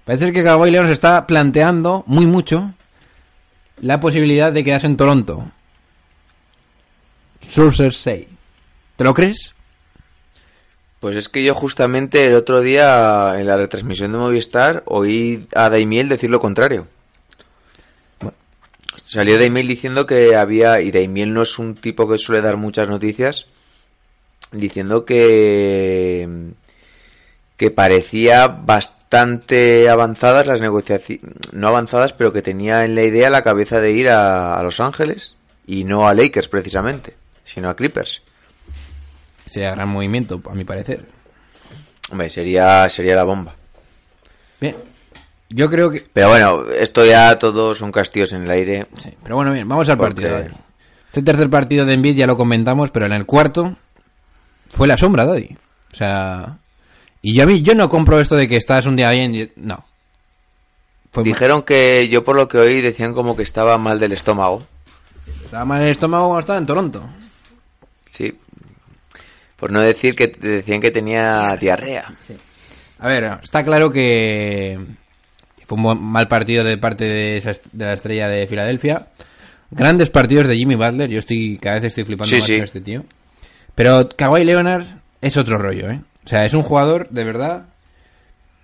[0.09, 2.73] Parece que Kawhi Leonard se está planteando muy mucho
[3.77, 5.53] la posibilidad de quedarse en Toronto.
[7.47, 8.27] Sources say.
[8.97, 9.53] ¿Te lo crees?
[10.99, 15.69] Pues es que yo justamente el otro día en la retransmisión de Movistar oí a
[15.69, 16.89] Daimiel decir lo contrario.
[19.05, 22.89] Salió Daimiel diciendo que había, y Daimiel no es un tipo que suele dar muchas
[22.89, 23.47] noticias,
[24.53, 26.55] diciendo que,
[27.59, 33.43] que parecía bastante avanzadas las negociaciones, no avanzadas, pero que tenía en la idea la
[33.43, 35.35] cabeza de ir a, a Los Ángeles
[35.67, 38.23] y no a Lakers precisamente, sino a Clippers.
[39.47, 41.07] Sería gran movimiento, a mi parecer.
[42.11, 43.55] Hombre, sería, sería la bomba.
[44.61, 44.77] Bien.
[45.51, 46.07] Yo creo que...
[46.13, 48.87] Pero bueno, esto ya todos son castillos en el aire.
[48.99, 50.39] Sí, pero bueno, bien, vamos al Porque- partido.
[50.39, 50.55] Daddy.
[51.07, 53.79] Este tercer partido de Envid ya lo comentamos, pero en el cuarto
[54.69, 55.57] fue la sombra, Daddy.
[55.93, 56.59] O sea...
[57.23, 59.49] Y yo a mí, yo no compro esto de que estás un día bien y...
[59.57, 59.85] No.
[61.11, 64.67] Fue Dijeron que yo por lo que oí decían como que estaba mal del estómago.
[65.45, 67.09] Estaba mal el estómago cuando estaba en Toronto.
[68.13, 68.39] Sí.
[69.57, 72.13] Por no decir que decían que tenía diarrea.
[73.01, 74.79] A ver, está claro que
[75.67, 79.09] fue un mal partido de parte de, esa de la estrella de Filadelfia.
[79.71, 81.11] Grandes partidos de Jimmy Butler.
[81.11, 82.55] Yo estoy cada vez estoy flipando Sí, más sí.
[82.55, 83.05] con este tío.
[83.75, 84.85] Pero Kawhi Leonard
[85.21, 86.01] es otro rollo, ¿eh?
[86.29, 87.63] O sea, es un jugador de verdad.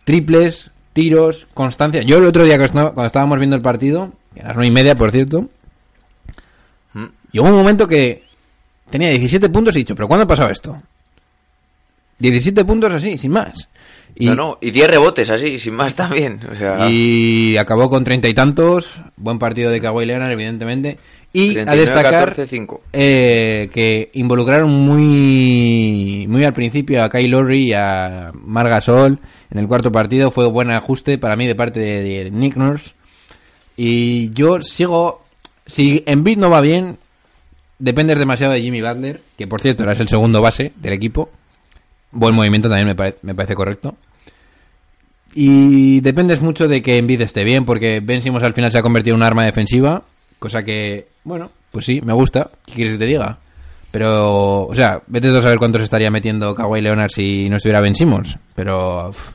[0.05, 2.03] Triples, tiros, constancia.
[2.03, 4.70] Yo el otro día que estaba- cuando estábamos viendo el partido, a las nueve y
[4.70, 5.48] media, por cierto,
[6.92, 7.05] Mm.
[7.33, 8.22] llegó un momento que
[8.90, 10.77] tenía 17 puntos y he dicho, ¿pero cuándo ha pasado esto?
[12.18, 13.70] 17 puntos así, sin más.
[14.14, 16.38] Y, No, no, y 10 rebotes así, sin más también.
[16.53, 18.90] O sea, y acabó con treinta y tantos.
[19.16, 20.98] Buen partido de Kawhi Leonard, evidentemente.
[21.37, 22.81] Y a 39, destacar 14, 5.
[22.92, 29.18] eh, que involucraron muy muy al principio a Kyle Lowry y a Margasol
[29.51, 30.31] en el cuarto partido.
[30.31, 32.92] Fue buen ajuste para mí de parte de, de Nick Nurse.
[33.77, 35.23] Y yo sigo...
[35.66, 36.99] Si Embiid no va bien,
[37.79, 41.31] dependes demasiado de Jimmy Butler, que por cierto era el segundo base del equipo.
[42.12, 43.97] Buen movimiento también me, pare- me parece correcto.
[45.35, 48.83] Y dependes mucho de que Embiid esté bien, porque Ben Simmons al final se ha
[48.83, 50.05] convertido en un arma defensiva,
[50.38, 52.51] cosa que, bueno, pues sí, me gusta.
[52.66, 53.38] ¿Qué quieres que te diga?
[53.90, 57.81] Pero, o sea, vete tú a saber cuántos estaría metiendo Kawhi Leonard si no estuviera
[57.81, 58.38] Ben Simmons.
[58.55, 59.31] Pero, uf,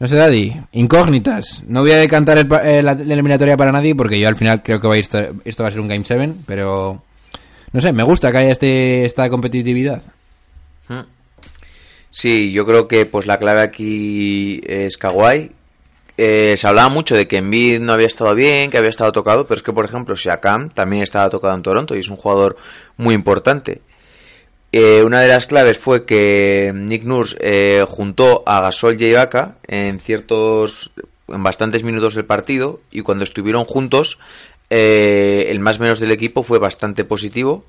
[0.00, 1.62] no sé, Daddy, incógnitas.
[1.66, 4.36] No voy a decantar el pa- eh, la, la eliminatoria para nadie, porque yo al
[4.36, 7.02] final creo que va a ir esto, esto va a ser un Game 7, pero,
[7.72, 10.02] no sé, me gusta que haya este, esta competitividad.
[12.10, 15.52] Sí, yo creo que pues la clave aquí es Kawhi.
[16.20, 19.46] Eh, se hablaba mucho de que Embiid no había estado bien, que había estado tocado,
[19.46, 22.56] pero es que por ejemplo Siakam también estaba tocado en Toronto y es un jugador
[22.96, 23.82] muy importante.
[24.72, 29.58] Eh, una de las claves fue que Nick Nurse eh, juntó a Gasol y Ibaka
[29.68, 30.90] en ciertos,
[31.28, 34.18] en bastantes minutos del partido y cuando estuvieron juntos,
[34.70, 37.64] eh, el más menos del equipo fue bastante positivo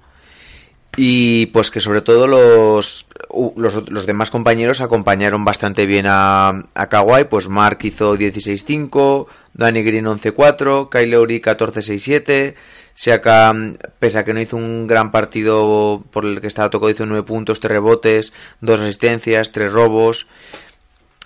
[0.98, 3.08] Y pues que sobre todo los,
[3.56, 7.26] los, los demás compañeros acompañaron bastante bien a, a Kawhi.
[7.26, 12.56] Pues Mark hizo 16-5, Danny Green 11-4, Kyle Lowry 14-6-7.
[12.96, 17.06] Siakam, pese a que no hizo un gran partido por el que estaba tocado, hizo
[17.06, 20.28] 9 puntos, 3 rebotes, 2 asistencias, 3 robos.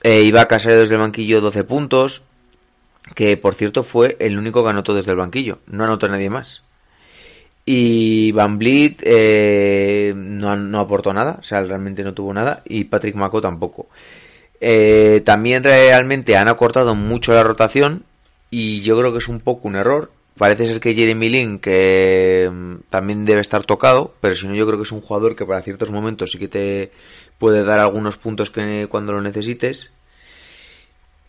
[0.03, 2.23] Eh, Ibaka salió desde el banquillo 12 puntos.
[3.15, 5.59] Que por cierto fue el único que anotó desde el banquillo.
[5.67, 6.63] No anotó nadie más.
[7.65, 12.61] Y Van Vliet eh, no, aportó nada, o sea, realmente no tuvo nada.
[12.65, 13.87] Y Patrick Mako tampoco.
[14.59, 18.03] Eh, también realmente han acortado mucho la rotación.
[18.49, 20.11] Y yo creo que es un poco un error.
[20.37, 24.65] Parece ser que Jeremy Lin, que mm, también debe estar tocado, pero si no, yo
[24.65, 26.91] creo que es un jugador que para ciertos momentos sí que te
[27.37, 29.91] puede dar algunos puntos que cuando lo necesites.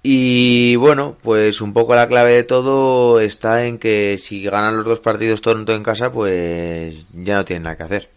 [0.07, 4.85] Y bueno, pues un poco la clave de todo está en que si ganan los
[4.85, 8.11] dos partidos Toronto en casa, pues ya no tienen nada que hacer.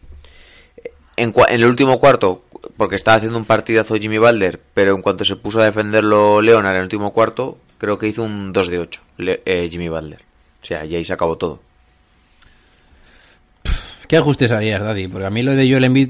[1.15, 2.43] En, el último cuarto,
[2.76, 6.71] porque estaba haciendo un partidazo Jimmy Balder, pero en cuanto se puso a defenderlo Leonard
[6.73, 10.19] en el último cuarto, creo que hizo un 2 de 8 Le- eh, Jimmy Balder.
[10.62, 11.62] O sea, y ahí se acabó todo.
[14.10, 15.08] ¿Qué ajustes harías, Daddy?
[15.08, 16.10] Porque a mí lo de Joel Embiid,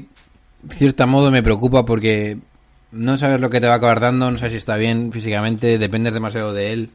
[0.62, 2.38] de cierto modo, me preocupa porque
[2.92, 5.78] no sabes lo que te va a acabar dando, no sabes si está bien físicamente,
[5.78, 6.90] dependes demasiado de él.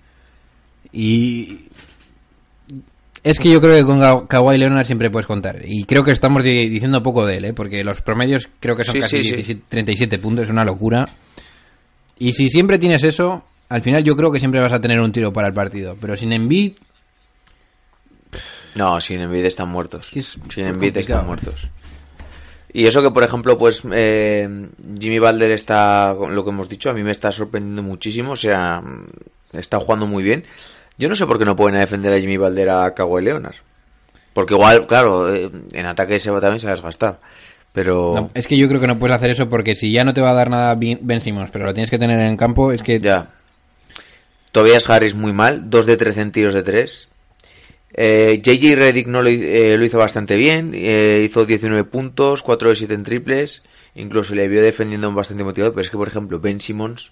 [0.92, 1.66] Y
[3.24, 5.62] es que yo creo que con Kawhi Leonard siempre puedes contar.
[5.66, 7.54] Y creo que estamos di- diciendo poco de él, ¿eh?
[7.54, 9.30] porque los promedios creo que son Sí, casi sí, sí.
[9.36, 11.08] 17 37 puntos, es una locura.
[12.20, 15.12] Y si siempre tienes eso, al final yo creo que siempre vas a tener un
[15.12, 15.98] tiro para el partido.
[16.00, 16.74] Pero sin Embiid,
[18.76, 20.10] No, sin Embiid están muertos.
[20.16, 21.68] es sin Embiid están muertos.
[22.74, 24.68] Y eso que, por ejemplo, pues eh,
[25.00, 28.32] Jimmy Balder está, con lo que hemos dicho, a mí me está sorprendiendo muchísimo.
[28.32, 28.82] O sea,
[29.52, 30.44] está jugando muy bien.
[30.98, 33.56] Yo no sé por qué no pueden defender a Jimmy Balder a Kawhi Leonard.
[34.34, 37.20] Porque igual, claro, eh, en ataque se va también se va a desgastar.
[37.74, 40.14] Pero No, es que yo creo que no puedes hacer eso porque si ya no
[40.14, 42.82] te va a dar nada Ben Simmons, pero lo tienes que tener en campo, es
[42.82, 43.30] que ya.
[44.52, 47.10] Tobias Harris muy mal, 2 de 13 en tiros de 3.
[47.94, 52.70] Eh, JJ Reddick no lo, eh, lo hizo bastante bien, eh, hizo 19 puntos, 4
[52.70, 56.40] de 7 en triples, incluso le vio defendiendo bastante motivado, pero es que por ejemplo
[56.40, 57.12] Ben Simmons,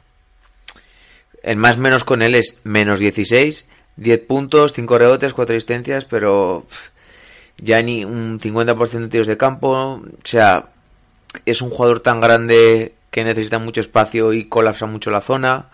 [1.43, 6.65] el más menos con él es menos 16, 10 puntos, 5 rebotes, 4 asistencias, pero
[7.57, 10.69] ya ni un 50% de tiros de campo, o sea,
[11.45, 15.69] es un jugador tan grande que necesita mucho espacio y colapsa mucho la zona.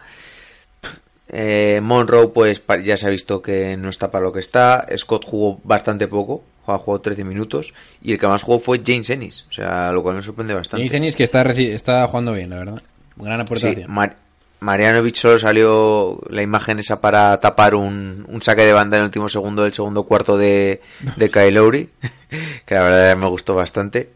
[1.29, 4.87] Eh, Monroe, pues ya se ha visto que no está para lo que está.
[4.97, 7.73] Scott jugó bastante poco, jugó, jugó 13 minutos.
[8.01, 10.83] Y el que más jugó fue James Ennis, o sea, lo cual me sorprende bastante.
[10.87, 12.81] James Ennis que está, está jugando bien, la verdad.
[13.17, 13.91] Gran Sí, aportación.
[13.91, 14.15] Mar-
[14.59, 19.07] Marianovic solo salió la imagen esa para tapar un, un saque de banda en el
[19.07, 20.81] último segundo del segundo cuarto de,
[21.15, 21.89] de Kyle Lowry,
[22.65, 24.09] que la verdad me gustó bastante.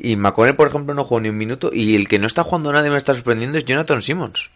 [0.00, 1.70] Y McConnell, por ejemplo, no jugó ni un minuto.
[1.72, 4.50] Y el que no está jugando nada y me está sorprendiendo es Jonathan Simmons.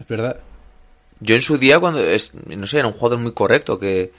[0.00, 0.38] Es verdad.
[1.20, 4.12] Yo en su día, cuando es, no sé, era un jugador muy correcto que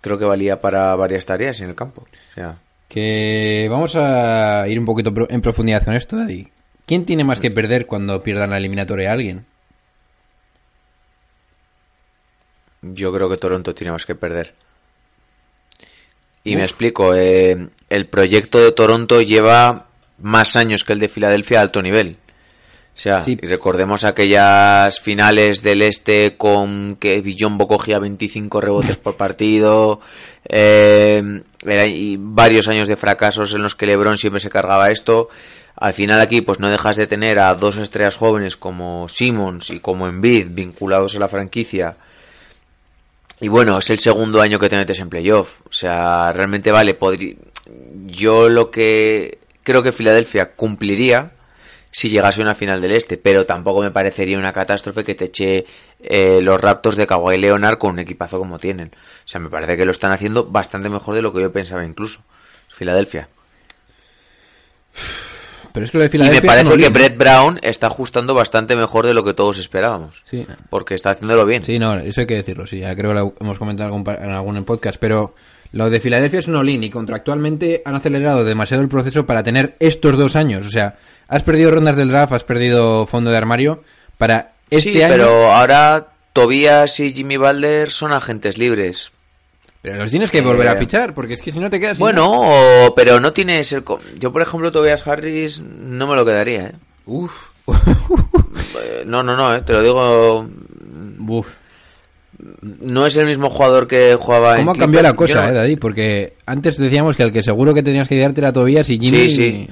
[0.00, 2.02] creo que valía para varias tareas en el campo.
[2.02, 6.48] O sea, Que vamos a ir un poquito en profundidad con esto, Daddy.
[6.86, 9.46] ¿Quién tiene más que perder cuando pierdan la eliminatoria a alguien?
[12.92, 14.54] yo creo que Toronto tiene más que perder.
[16.42, 19.86] Y me explico, eh, el proyecto de Toronto lleva
[20.18, 22.18] más años que el de Filadelfia a alto nivel.
[22.96, 23.36] O sea, Sí.
[23.42, 30.00] y recordemos aquellas finales del este con que Villombo cogía 25 rebotes por partido,
[30.48, 35.28] eh, y varios años de fracasos en los que LeBron siempre se cargaba esto.
[35.76, 39.80] Al final aquí pues no dejas de tener a dos estrellas jóvenes como Simmons y
[39.80, 41.96] como Embiid vinculados a la franquicia.
[43.40, 45.62] Y bueno, es el segundo año que te metes en playoff.
[45.68, 47.34] O sea, realmente vale, podría...
[48.06, 51.32] Yo lo que creo que Filadelfia cumpliría
[51.94, 55.26] si llegase a una final del este, pero tampoco me parecería una catástrofe que te
[55.26, 55.64] eche
[56.00, 58.88] eh, los Raptors de Kawhi Leonard con un equipazo como tienen.
[58.88, 61.84] O sea, me parece que lo están haciendo bastante mejor de lo que yo pensaba
[61.84, 62.24] incluso.
[62.68, 63.28] Filadelfia.
[65.72, 66.88] Pero es que lo de Y Filadelfia me parece no que.
[66.88, 70.24] Brett Brown está ajustando bastante mejor de lo que todos esperábamos.
[70.24, 70.44] Sí.
[70.70, 71.64] Porque está haciéndolo bien.
[71.64, 72.80] Sí, no, eso hay que decirlo, sí.
[72.80, 75.36] Ya creo que lo hemos comentado en algún, podcast, pero
[75.70, 79.76] lo de Filadelfia es un all-in y contractualmente han acelerado demasiado el proceso para tener
[79.78, 80.66] estos dos años.
[80.66, 83.82] O sea, has perdido rondas del draft, has perdido fondo de armario
[84.18, 85.14] para este sí, año.
[85.14, 89.12] pero ahora Tobias y Jimmy Balder son agentes libres.
[89.82, 91.98] Pero los tienes que volver a Eh, fichar, porque es que si no te quedas.
[91.98, 92.30] Bueno,
[92.86, 93.84] o- pero no tienes el...
[94.18, 96.72] Yo, por ejemplo, Tobias Harris no me lo quedaría, ¿eh?
[97.06, 97.32] Uf.
[99.06, 99.60] No, no, no, ¿eh?
[99.62, 100.48] Te lo digo...
[101.28, 101.46] Uf.
[102.80, 105.52] no es el mismo jugador que jugaba en ¿Cómo ha cambiado la cosa, no- eh,
[105.52, 105.76] Daddy?
[105.76, 109.18] Porque antes decíamos que el que seguro que tenías que idearte era Tobias y Jimmy...
[109.18, 109.68] Sí, sí.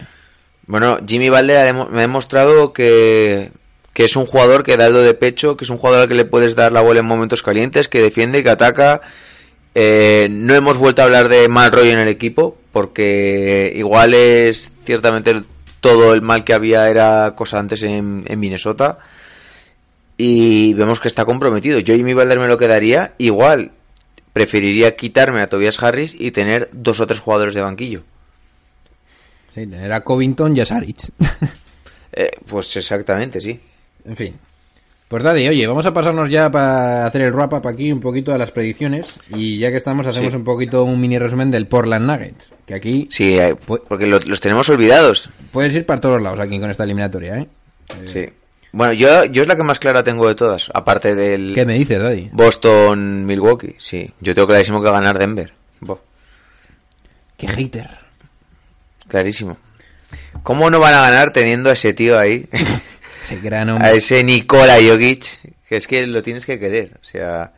[0.73, 3.53] Bueno, Jimmy Valde me ha demostrado que,
[3.93, 6.09] que es un jugador que da el do de pecho, que es un jugador al
[6.09, 9.03] que le puedes dar la bola en momentos calientes, que defiende, que ataca.
[9.75, 14.73] Eh, no hemos vuelto a hablar de mal rollo en el equipo, porque igual es
[14.87, 15.43] ciertamente
[15.81, 18.99] todo el mal que había era cosa antes en, en Minnesota.
[20.17, 21.81] Y vemos que está comprometido.
[21.81, 23.13] Yo Jimmy Valder me lo quedaría.
[23.19, 23.73] Igual
[24.33, 28.05] preferiría quitarme a Tobias Harris y tener dos o tres jugadores de banquillo.
[29.55, 30.99] Sí, tener a Covington y a Saric.
[32.15, 33.59] Eh, pues exactamente, sí.
[34.05, 34.35] en fin.
[35.09, 38.39] Pues Daddy, oye, vamos a pasarnos ya para hacer el wrap-up aquí un poquito a
[38.39, 39.15] las predicciones.
[39.31, 40.37] Y ya que estamos, hacemos Sí.
[40.37, 42.51] un poquito un mini resumen del Portland Nuggets.
[42.67, 45.31] Que aquí Sí, eh, porque los, los tenemos olvidados.
[45.53, 47.49] puedes ir para todos lados aquí con esta eliminatoria, ¿eh?
[48.05, 48.27] Sí.
[48.73, 51.79] Bueno, yo, yo es la que más clara tengo de todas, aparte del ¿Qué me
[51.79, 52.29] dices, Daddy?
[52.33, 53.77] Boston-Milwaukee.
[53.79, 55.51] Sí, yo tengo clarísimo que va a ganar Denver.
[55.81, 55.99] Bo,
[57.39, 57.89] Qué hater.
[59.13, 59.59] Clarísimo.
[60.43, 62.49] ¿Cómo no van a ganar teniendo a ese tío ahí?
[63.23, 63.93] Ese gran a hombre.
[63.97, 65.25] ese Nikola Jokic,
[65.69, 66.99] que es que lo tienes que querer.
[67.01, 67.53] O sea,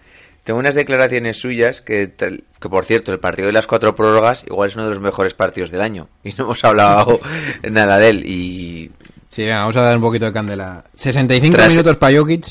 [0.44, 4.68] tengo unas declaraciones suyas que, que por cierto, el partido de las cuatro prórrogas igual
[4.68, 6.08] es uno de los mejores partidos del año.
[6.22, 7.18] Y no hemos hablado
[7.62, 8.26] nada de él.
[8.26, 8.90] Y
[9.30, 10.84] Sí, venga, vamos a dar un poquito de candela.
[10.94, 12.44] 65 Tras- minutos para Jokic.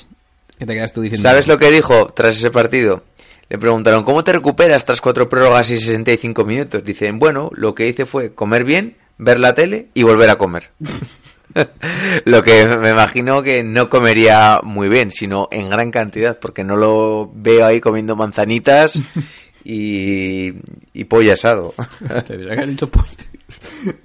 [0.58, 1.22] ¿Qué te quedas tú diciendo?
[1.30, 3.04] ¿Sabes lo que dijo tras ese partido?
[3.50, 6.84] Le preguntaron, ¿cómo te recuperas tras cuatro prórrogas y 65 minutos?
[6.84, 10.72] Dicen, bueno, lo que hice fue comer bien, ver la tele y volver a comer.
[12.26, 16.76] lo que me imagino que no comería muy bien, sino en gran cantidad, porque no
[16.76, 19.00] lo veo ahí comiendo manzanitas
[19.64, 20.54] y,
[20.94, 21.74] y pollo asado.
[22.28, 23.08] Tendría que dicho pollo.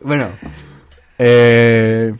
[0.02, 0.30] bueno,
[1.18, 2.12] eh,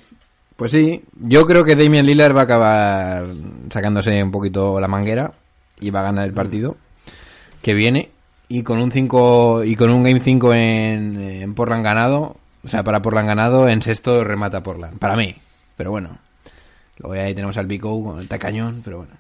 [0.57, 3.27] pues sí, yo creo que Damian Lillard va a acabar
[3.71, 5.33] sacándose un poquito la manguera
[5.81, 6.77] y va a ganar el partido
[7.63, 8.11] que viene
[8.49, 12.83] y con un 5 y con un game 5 en, en Portland ganado, o sea,
[12.83, 15.35] para Portland ganado en sexto remata Portland, para mí,
[15.77, 16.19] pero bueno.
[16.99, 19.13] Luego ahí tenemos al Pico con el tacañón, pero bueno.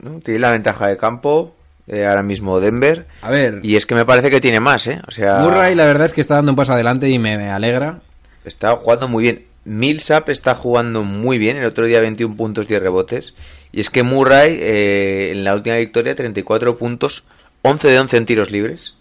[0.00, 0.20] ¿no?
[0.20, 1.54] Tiene la ventaja de campo,
[1.86, 5.00] eh, ahora mismo Denver, A ver, y es que me parece que tiene más, ¿eh?
[5.06, 7.50] O sea, Murray la verdad es que está dando un paso adelante y me, me
[7.50, 8.00] alegra.
[8.44, 9.46] Está jugando muy bien.
[9.64, 11.58] Millsap está jugando muy bien.
[11.58, 13.34] El otro día 21 puntos, 10 rebotes.
[13.72, 17.24] Y es que Murray, eh, en la última victoria, 34 puntos,
[17.62, 18.96] 11 de 11 en tiros libres.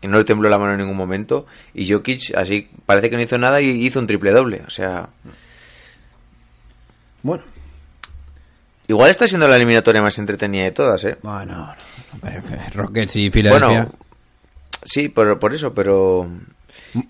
[0.00, 1.46] Que no le tembló la mano en ningún momento.
[1.74, 4.62] Y Jokic, así, parece que no hizo nada y hizo un triple doble.
[4.66, 5.08] O sea,
[7.22, 7.42] Bueno,
[8.86, 11.18] igual está siendo la eliminatoria más entretenida de todas, ¿eh?
[11.22, 11.74] Bueno,
[12.74, 13.68] Rockets y Filadelfia.
[13.68, 13.92] Bueno,
[14.84, 16.28] sí, por, por eso, pero...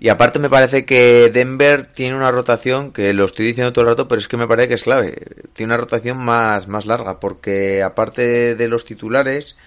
[0.00, 3.90] Y aparte me parece que Denver tiene una rotación, que lo estoy diciendo todo el
[3.90, 5.14] rato, pero es que me parece que es clave.
[5.52, 9.58] Tiene una rotación más, más larga, porque aparte de los titulares,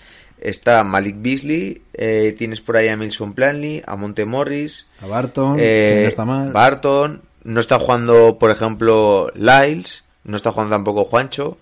[0.41, 5.57] está Malik Beasley, eh, tienes por ahí a Milson Planley, a Monte Morris, a Barton,
[5.59, 6.51] eh, que no está mal.
[6.51, 11.57] Barton, no está jugando, por ejemplo, Lyles, no está jugando tampoco Juancho.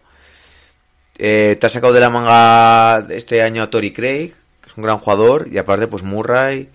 [1.17, 4.83] Eh, te ha sacado de la manga este año a Tori Craig, que es un
[4.83, 6.69] gran jugador, y aparte, pues Murray,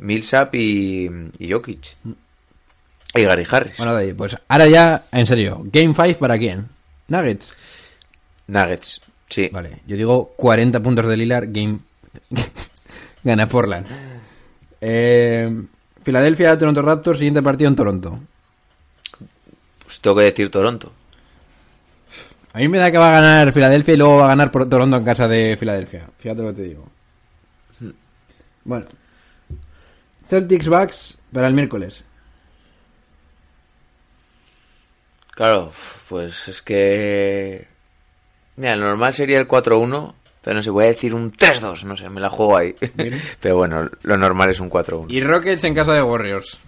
[0.00, 1.96] Millsap y, y Jokic.
[3.14, 3.76] Y Gary Harris.
[3.78, 6.68] Bueno, de ahí, pues ahora ya, en serio, Game 5 para quién?
[7.08, 7.54] Nuggets.
[8.46, 9.48] Nuggets, sí.
[9.52, 11.78] Vale, yo digo 40 puntos de Lillard, Game.
[13.24, 13.86] Gana Portland.
[14.80, 15.62] Eh,
[16.02, 18.20] Filadelfia, Toronto Raptors, siguiente partido en Toronto.
[19.84, 20.92] Pues tengo que decir Toronto.
[22.52, 24.68] A mí me da que va a ganar Filadelfia y luego va a ganar por
[24.68, 26.06] Toronto en casa de Filadelfia.
[26.18, 26.88] Fíjate lo que te digo.
[28.64, 28.86] Bueno.
[30.28, 32.04] Celtics Bucks para el miércoles.
[35.34, 35.72] Claro,
[36.08, 37.66] pues es que...
[38.56, 41.96] Mira, lo normal sería el 4-1, pero no sé, voy a decir un 3-2, no
[41.96, 42.74] sé, me la juego ahí.
[42.94, 43.20] Bien.
[43.40, 45.06] pero bueno, lo normal es un 4-1.
[45.08, 46.58] Y Rockets en casa de Warriors.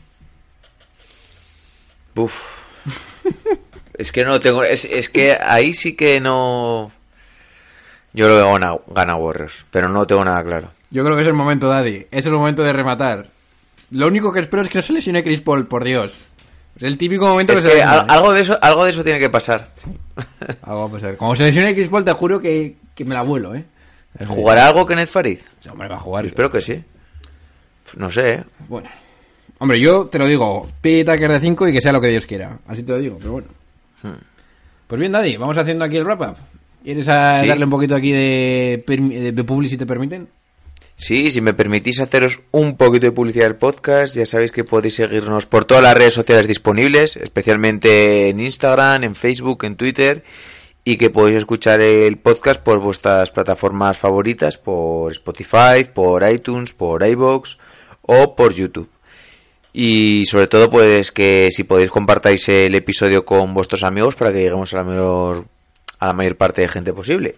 [2.14, 2.64] Uf.
[3.94, 4.62] es que no lo tengo.
[4.62, 6.92] Es, es que ahí sí que no.
[8.12, 10.70] Yo creo que gana, gana Warriors, pero no tengo nada claro.
[10.90, 12.06] Yo creo que es el momento, Daddy.
[12.11, 13.39] Es el momento de rematar.
[13.91, 16.12] Lo único que espero es que no se lesione Chris Paul, por Dios.
[16.76, 18.07] Es el típico momento Es que, que se lesiona, ¿eh?
[18.09, 19.72] algo, de eso, algo de eso tiene que pasar.
[20.62, 21.16] Algo va a pasar.
[21.16, 23.64] Como se lesione Chris Paul, te juro que, que me la vuelo, ¿eh?
[24.26, 25.38] ¿Jugará algo Kenneth Farid?
[25.70, 26.26] Hombre, va a jugar.
[26.26, 26.82] Espero que sí.
[27.97, 28.45] No sé, ¿eh?
[28.68, 28.88] Bueno.
[29.59, 30.68] Hombre, yo te lo digo.
[30.80, 32.59] Pete Tucker de 5 y que sea lo que Dios quiera.
[32.66, 33.49] Así te lo digo, pero bueno.
[34.86, 36.36] Pues bien, Daddy, vamos haciendo aquí el wrap-up.
[36.82, 37.47] ¿Quieres a- Sí.
[37.47, 40.28] darle un poquito aquí de, de si te permiten?
[41.01, 44.96] Sí, si me permitís haceros un poquito de publicidad del podcast, ya sabéis que podéis
[44.96, 50.22] seguirnos por todas las redes sociales disponibles, especialmente en Instagram, en Facebook, en Twitter.
[50.84, 57.07] y que podéis escuchar el podcast por vuestras plataformas favoritas, por Spotify, por iTunes, por
[57.07, 57.57] iBox
[58.03, 58.90] o por YouTube.
[59.72, 64.40] Y sobre todo, pues que si podéis compartáis el episodio con vuestros amigos para que
[64.40, 65.46] lleguemos a la mayor,
[65.98, 67.36] a la mayor parte de gente posible.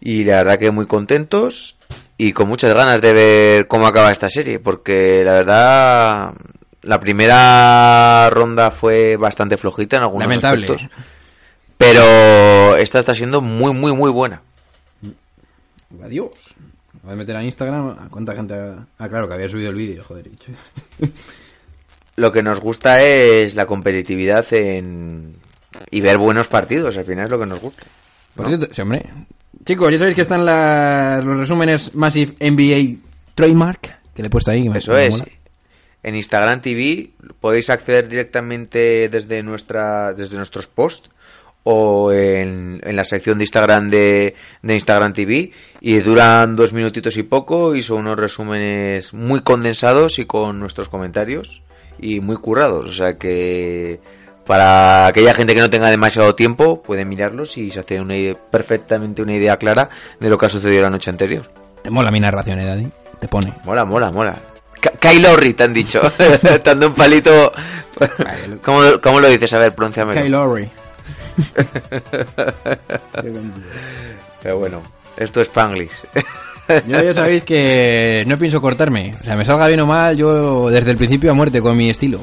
[0.00, 1.78] Y la verdad que muy contentos
[2.18, 6.34] y con muchas ganas de ver cómo acaba esta serie, porque la verdad
[6.82, 10.66] la primera ronda fue bastante flojita en algunos Lamentable.
[10.66, 10.98] aspectos,
[11.78, 14.42] pero esta está siendo muy muy muy buena.
[16.02, 16.54] Adiós.
[17.02, 17.96] Voy a meter a Instagram.
[17.98, 18.86] ¿A ¿Cuánta gente ha...
[18.98, 20.28] Ah, claro, que había subido el vídeo, joder.
[20.28, 20.52] dicho.
[22.16, 25.36] Lo que nos gusta es la competitividad en
[25.90, 27.84] y ver buenos partidos, al final es lo que nos gusta.
[28.34, 29.08] Por cierto, sí, hombre.
[29.68, 33.00] Chicos, ya sabéis que están las, los resúmenes Massive NBA
[33.34, 34.66] Trademark, que le he puesto ahí.
[34.74, 35.18] Eso es.
[35.18, 35.30] mola.
[36.02, 41.10] En Instagram TV podéis acceder directamente desde nuestra desde nuestros posts
[41.64, 45.52] o en, en la sección de Instagram de, de Instagram TV
[45.82, 50.88] y duran dos minutitos y poco y son unos resúmenes muy condensados y con nuestros
[50.88, 51.62] comentarios
[51.98, 52.86] y muy currados.
[52.86, 54.00] O sea que
[54.48, 58.34] para aquella gente que no tenga demasiado tiempo puede mirarlos y se hace una idea-
[58.50, 59.88] perfectamente una idea clara
[60.18, 61.48] de lo que ha sucedido la noche anterior.
[61.82, 62.88] Te mola mi narración, eh, Daddy.
[63.20, 63.52] Te pone.
[63.64, 64.36] Mola, mola, mola.
[64.80, 66.00] Ka- Kyle Lowry, te han dicho.
[66.64, 67.52] Dando un palito.
[68.64, 69.52] ¿Cómo, cómo lo dices?
[69.52, 70.20] A ver, pronunciamelo.
[70.20, 70.68] Kyle Lowry.
[74.42, 74.82] Pero bueno,
[75.16, 76.02] esto es Spanglish.
[76.86, 79.14] Yo ya sabéis que no pienso cortarme.
[79.20, 81.90] O sea, me salga bien o mal, yo desde el principio a muerte con mi
[81.90, 82.20] estilo.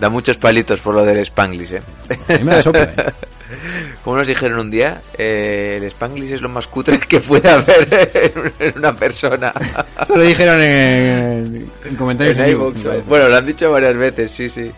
[0.00, 1.82] Da muchos palitos por lo del Spanglish, ¿eh?
[2.28, 2.94] A mí me la sopla, eh.
[4.04, 8.10] Como nos dijeron un día, eh, el Spanglish es lo más cutre que puede haber
[8.60, 9.52] en- una persona.
[10.00, 13.00] Eso lo dijeron en, en comentarios En en parece.
[13.08, 14.70] Bueno, lo han dicho varias veces, sí, sí.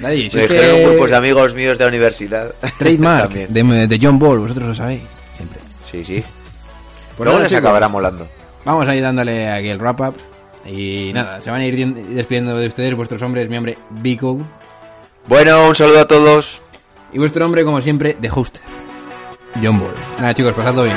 [0.00, 2.54] Daddy, si Lo dijeron que- grupos de amigos míos de la universidad.
[2.78, 5.02] Trademark de, de John Ball, vosotros lo sabéis,
[5.32, 5.58] siempre.
[5.82, 6.22] Sí, sí.
[7.16, 8.28] Pues Luego les acabará molando.
[8.64, 10.14] Vamos a ir dándole aquí el wrap up.
[10.66, 14.38] Y nada, se van a ir di- despidiendo de ustedes, vuestros hombres, mi hombre Vico.
[15.26, 16.60] Bueno, un saludo a todos.
[17.12, 18.62] Y vuestro hombre, como siempre, de hoster.
[19.62, 19.90] John Ball.
[20.18, 20.96] Nada, chicos, pasadlo bien.